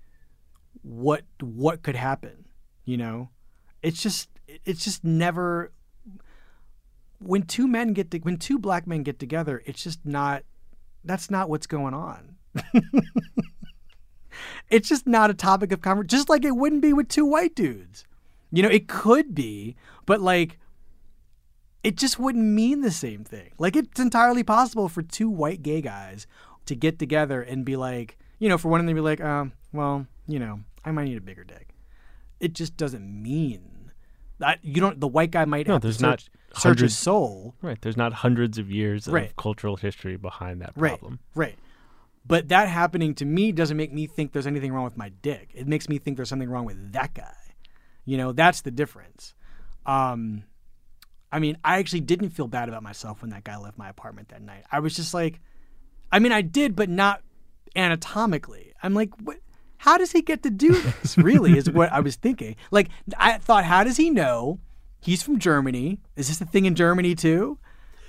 [0.81, 2.45] what what could happen,
[2.85, 3.29] you know?
[3.81, 4.29] It's just
[4.65, 5.71] it's just never
[7.19, 10.43] when two men get to, when two black men get together, it's just not
[11.03, 12.36] that's not what's going on.
[14.70, 17.55] it's just not a topic of conversation, just like it wouldn't be with two white
[17.55, 18.05] dudes.
[18.51, 20.58] You know, it could be, but like
[21.84, 23.51] it just wouldn't mean the same thing.
[23.58, 26.28] Like it's entirely possible for two white gay guys
[26.66, 29.22] to get together and be like, you know, for one of them to be like,
[29.22, 31.70] um, well, you know, I might need a bigger dick.
[32.39, 33.91] It just doesn't mean
[34.39, 34.99] that you don't.
[34.99, 36.20] The white guy might No, have to there's search, not
[36.53, 37.82] search hundreds- his soul, Right.
[37.82, 40.89] There's not hundreds of years of cultural history behind that right?
[40.99, 41.20] problem.
[41.36, 41.58] Right.
[42.28, 45.51] But that happening to me doesn't make me think there's anything wrong with my dick.
[45.53, 47.34] It makes me think there's something wrong with that guy.
[48.05, 49.34] You know, that's the difference.
[49.86, 50.43] Um,
[51.32, 54.30] I mean, I actually didn't feel bad about myself when that guy left my apartment
[54.30, 54.63] that night.
[54.71, 55.39] I was just like,
[56.11, 57.21] I mean, I did, but not
[57.75, 58.73] anatomically.
[58.84, 59.38] I'm like, what?
[59.78, 61.17] How does he get to do this?
[61.17, 62.55] Really, is what I was thinking.
[62.71, 64.59] Like, I thought, how does he know
[65.01, 65.99] he's from Germany?
[66.15, 67.59] Is this a thing in Germany too?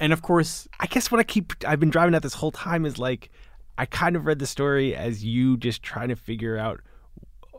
[0.00, 2.86] And of course, I guess what I keep I've been driving at this whole time
[2.86, 3.30] is like
[3.78, 6.80] I kind of read the story as you just trying to figure out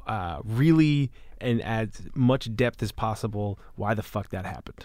[0.06, 4.84] uh, really and as much depth as possible why the fuck that happened.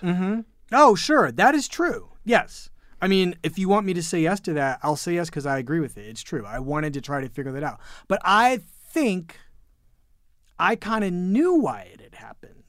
[0.72, 1.32] Oh, sure.
[1.32, 2.10] That is true.
[2.24, 2.70] Yes.
[3.02, 5.44] I mean, if you want me to say yes to that, I'll say yes because
[5.44, 6.06] I agree with it.
[6.06, 6.46] It's true.
[6.46, 7.80] I wanted to try to figure that out.
[8.06, 8.60] But I
[8.92, 9.36] think
[10.58, 12.62] I kind of knew why it had happened.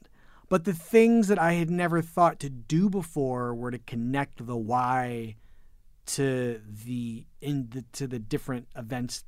[0.48, 4.56] But the things that I had never thought to do before were to connect the
[4.56, 5.36] why
[6.06, 9.24] to the in the the different events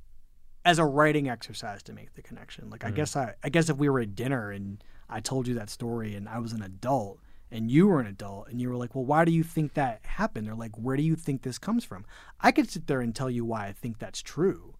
[0.65, 2.69] as a writing exercise to make the connection.
[2.69, 5.55] Like I guess I I guess if we were at dinner and I told you
[5.55, 8.77] that story and I was an adult and you were an adult and you were
[8.77, 11.59] like, "Well, why do you think that happened?" or like, "Where do you think this
[11.59, 12.05] comes from?"
[12.41, 14.75] I could sit there and tell you why I think that's true.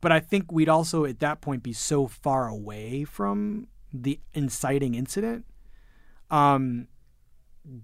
[0.00, 4.94] But I think we'd also at that point be so far away from the inciting
[4.94, 5.44] incident
[6.30, 6.86] um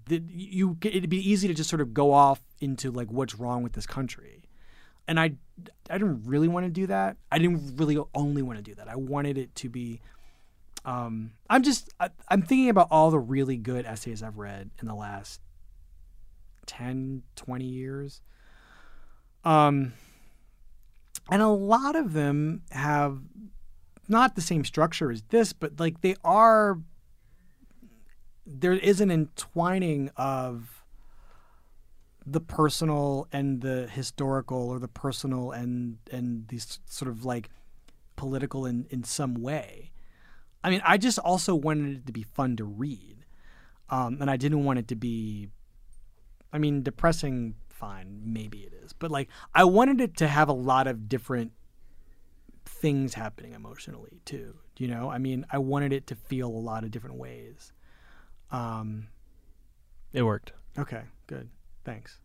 [0.05, 3.61] that you it'd be easy to just sort of go off into like what's wrong
[3.61, 4.46] with this country
[5.07, 5.31] and i
[5.89, 7.17] i didn't really want to do that.
[7.31, 8.87] I didn't really only want to do that.
[8.87, 10.01] I wanted it to be
[10.85, 14.87] um i'm just I, i'm thinking about all the really good essays i've read in
[14.87, 15.41] the last
[16.65, 18.21] 10 20 years.
[19.43, 19.93] Um
[21.29, 23.19] and a lot of them have
[24.07, 26.79] not the same structure as this but like they are
[28.45, 30.76] there is an entwining of
[32.29, 37.49] the personal and the historical or the personal and and these sort of like
[38.17, 39.91] political in in some way
[40.63, 43.25] i mean i just also wanted it to be fun to read
[43.89, 45.47] um and i didn't want it to be
[46.51, 50.53] i mean depressing fine maybe it is but like i wanted it to have a
[50.53, 51.53] lot of different
[52.65, 56.83] things happening emotionally too you know i mean i wanted it to feel a lot
[56.83, 57.71] of different ways
[58.51, 59.07] um
[60.11, 60.51] It worked.
[60.77, 61.49] Okay, good.
[61.87, 62.19] Thanks.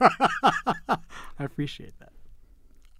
[0.00, 0.98] I
[1.40, 2.12] appreciate that.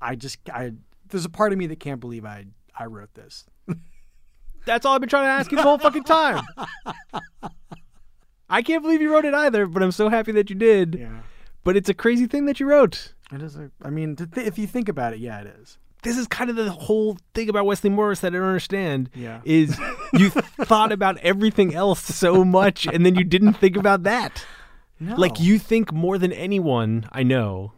[0.03, 0.72] I just I
[1.09, 3.45] there's a part of me that can't believe I I wrote this.
[4.66, 6.45] That's all I've been trying to ask you the whole fucking time.
[8.51, 10.97] I can't believe you wrote it either, but I'm so happy that you did.
[10.99, 11.20] Yeah.
[11.62, 13.12] But it's a crazy thing that you wrote.
[13.32, 15.78] It is a, I mean, to th- if you think about it, yeah, it is.
[16.03, 19.09] This is kind of the whole thing about Wesley Morris that I don't understand.
[19.14, 19.41] Yeah.
[19.45, 19.78] Is
[20.12, 24.45] you thought about everything else so much and then you didn't think about that.
[24.99, 25.16] No.
[25.16, 27.72] Like you think more than anyone I know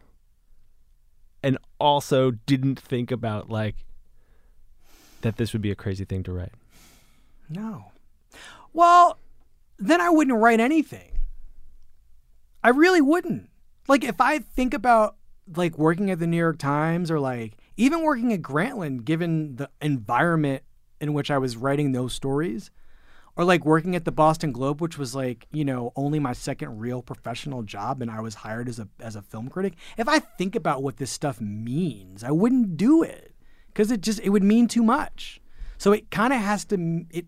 [1.43, 3.75] and also didn't think about like
[5.21, 6.53] that this would be a crazy thing to write.
[7.49, 7.91] No.
[8.73, 9.17] Well,
[9.77, 11.19] then I wouldn't write anything.
[12.63, 13.49] I really wouldn't.
[13.87, 15.15] Like if I think about
[15.55, 19.69] like working at the New York Times or like even working at Grantland given the
[19.81, 20.63] environment
[21.01, 22.71] in which I was writing those stories
[23.39, 26.77] or like working at the Boston Globe which was like, you know, only my second
[26.77, 29.75] real professional job and I was hired as a as a film critic.
[29.97, 33.33] If I think about what this stuff means, I wouldn't do it
[33.73, 35.39] cuz it just it would mean too much.
[35.77, 37.27] So it kind of has to it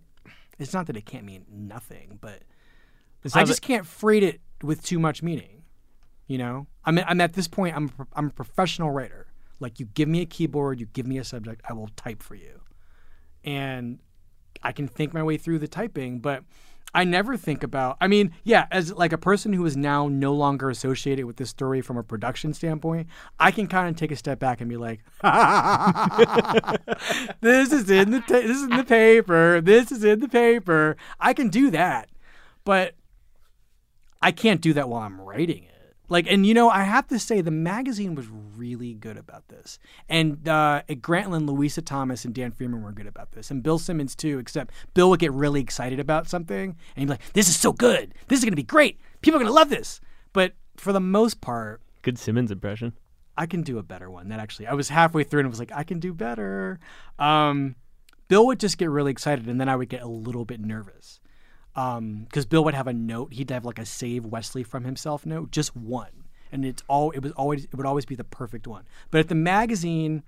[0.60, 2.44] it's not that it can't mean nothing, but
[3.34, 5.64] I just can't freight it with too much meaning.
[6.28, 7.74] You know, I'm I'm at this point.
[7.74, 9.28] I'm I'm a professional writer.
[9.62, 12.36] Like you give me a keyboard, you give me a subject, I will type for
[12.36, 12.60] you,
[13.46, 14.00] and
[14.64, 16.20] I can think my way through the typing.
[16.20, 16.44] But
[16.94, 17.96] I never think about.
[18.02, 21.50] I mean, yeah, as like a person who is now no longer associated with this
[21.50, 23.08] story from a production standpoint,
[23.40, 25.00] I can kind of take a step back and be like,
[27.42, 29.62] "This is in the ta- this is in the paper.
[29.62, 32.10] This is in the paper." I can do that,
[32.66, 32.96] but
[34.22, 35.71] I can't do that while I'm writing it.
[36.12, 39.80] Like, and you know, I have to say the magazine was really good about this.
[40.10, 43.80] And uh, at Grantland, Louisa Thomas and Dan Fierman were good about this, and Bill
[43.80, 44.38] Simmons too.
[44.38, 47.72] Except Bill would get really excited about something, and he'd be like, "This is so
[47.72, 48.14] good.
[48.28, 49.00] This is going to be great.
[49.22, 50.02] People are going to love this."
[50.34, 52.92] But for the most part, good Simmons impression.
[53.38, 54.28] I can do a better one.
[54.28, 56.78] That actually, I was halfway through and was like, I can do better.
[57.20, 57.78] Um,
[58.28, 61.21] Bill would just get really excited, and then I would get a little bit nervous
[61.74, 63.34] because Bill would have a note.
[63.34, 67.12] He'd have like a save Wesley from himself note, just one, and it's all.
[67.12, 67.66] It was always.
[67.66, 68.84] It would always be the perfect one.
[69.10, 70.24] But at the magazine,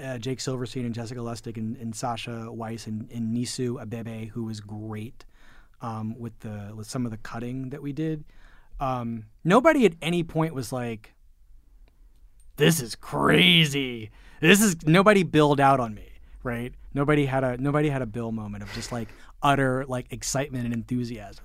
[0.00, 4.44] uh, Jake Silverstein and Jessica Lustig and, and Sasha Weiss and, and Nitsuh Abebe, who
[4.44, 5.24] was great
[5.80, 8.24] um, with the with some of the cutting that we did.
[8.80, 11.14] Um, nobody at any point was like,
[12.56, 14.10] "This is crazy.
[14.40, 16.10] This is nobody billed out on me."
[16.42, 16.74] Right?
[16.94, 19.08] Nobody had a nobody had a bill moment of just like
[19.42, 21.44] utter like excitement and enthusiasm.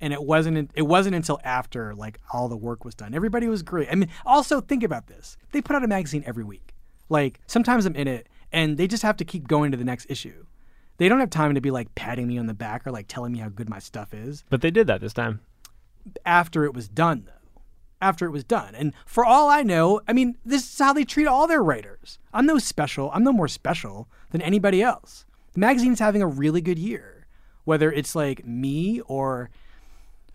[0.00, 3.14] And it wasn't it wasn't until after like all the work was done.
[3.14, 3.88] Everybody was great.
[3.90, 5.36] I mean also think about this.
[5.52, 6.74] They put out a magazine every week.
[7.08, 10.06] Like sometimes i'm in it and they just have to keep going to the next
[10.10, 10.44] issue.
[10.96, 13.32] They don't have time to be like patting me on the back or like telling
[13.32, 14.44] me how good my stuff is.
[14.50, 15.40] But they did that this time.
[16.26, 17.33] after it was done though
[18.04, 18.74] after it was done.
[18.74, 22.18] And for all I know, I mean, this is how they treat all their writers.
[22.32, 23.10] I'm no special.
[23.14, 25.24] I'm no more special than anybody else.
[25.54, 27.26] The magazine's having a really good year,
[27.64, 29.50] whether it's like me or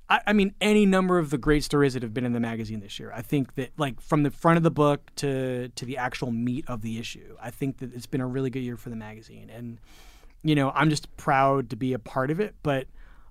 [0.09, 2.79] I, I mean, any number of the great stories that have been in the magazine
[2.79, 3.11] this year.
[3.13, 6.65] I think that, like, from the front of the book to to the actual meat
[6.67, 9.49] of the issue, I think that it's been a really good year for the magazine,
[9.49, 9.77] and
[10.41, 12.55] you know, I'm just proud to be a part of it.
[12.63, 12.87] But,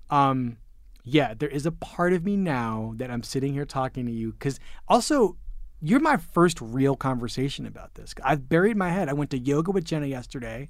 [0.09, 0.57] um,
[1.03, 4.31] yeah, there is a part of me now that I'm sitting here talking to you
[4.33, 5.37] because also
[5.81, 8.13] you're my first real conversation about this.
[8.23, 9.09] I've buried my head.
[9.09, 10.69] I went to yoga with Jenna yesterday.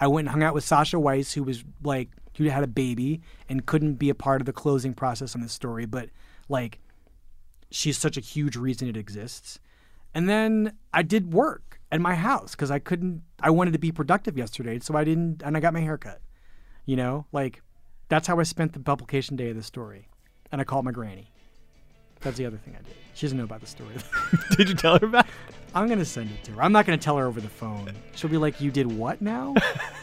[0.00, 3.20] I went and hung out with Sasha Weiss, who was like who had a baby
[3.48, 6.08] and couldn't be a part of the closing process on this story, but
[6.48, 6.78] like
[7.70, 9.58] she's such a huge reason it exists.
[10.14, 13.22] And then I did work at my house because I couldn't.
[13.40, 16.20] I wanted to be productive yesterday, so I didn't, and I got my hair cut.
[16.86, 17.60] You know, like
[18.08, 20.08] that's how I spent the publication day of the story,
[20.50, 21.30] and I called my granny.
[22.20, 22.94] That's the other thing I did.
[23.14, 23.94] She doesn't know about the story.
[24.56, 25.26] Did you tell her about?
[25.26, 25.30] it?
[25.74, 26.62] I'm gonna send it to her.
[26.62, 27.92] I'm not gonna tell her over the phone.
[28.14, 29.54] She'll be like, "You did what now?"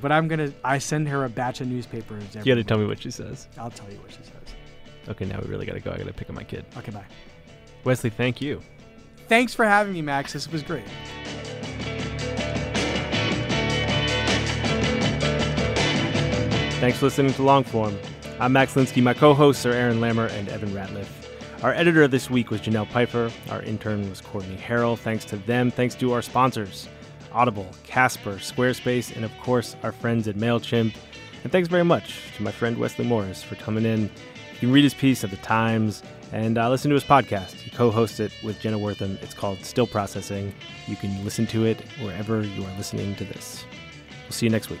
[0.00, 0.52] but I'm gonna.
[0.64, 2.22] I send her a batch of newspapers.
[2.36, 3.48] Every You got to tell me what she says.
[3.58, 4.54] I'll tell you what she says.
[5.08, 5.90] Okay, now we really got to go.
[5.90, 6.64] I got to pick up my kid.
[6.76, 7.04] Okay, bye.
[7.84, 8.62] Wesley, thank you.
[9.28, 10.32] Thanks for having me, Max.
[10.32, 10.84] This was great.
[16.78, 17.96] Thanks for listening to Longform.
[18.38, 19.02] I'm Max Linsky.
[19.02, 21.08] My co-hosts are Aaron Lammer and Evan Ratliff.
[21.64, 23.30] Our editor this week was Janelle Pfeiffer.
[23.50, 24.98] Our intern was Courtney Harrell.
[24.98, 25.70] Thanks to them.
[25.70, 26.86] Thanks to our sponsors,
[27.32, 30.94] Audible, Casper, Squarespace, and of course our friends at MailChimp.
[31.44, 34.02] And thanks very much to my friend Wesley Morris for coming in.
[34.02, 37.52] You can read his piece at the Times and uh, listen to his podcast.
[37.52, 39.18] He co-hosts it with Jenna Wortham.
[39.22, 40.52] It's called Still Processing.
[40.86, 43.64] You can listen to it wherever you are listening to this.
[44.24, 44.80] We'll see you next week.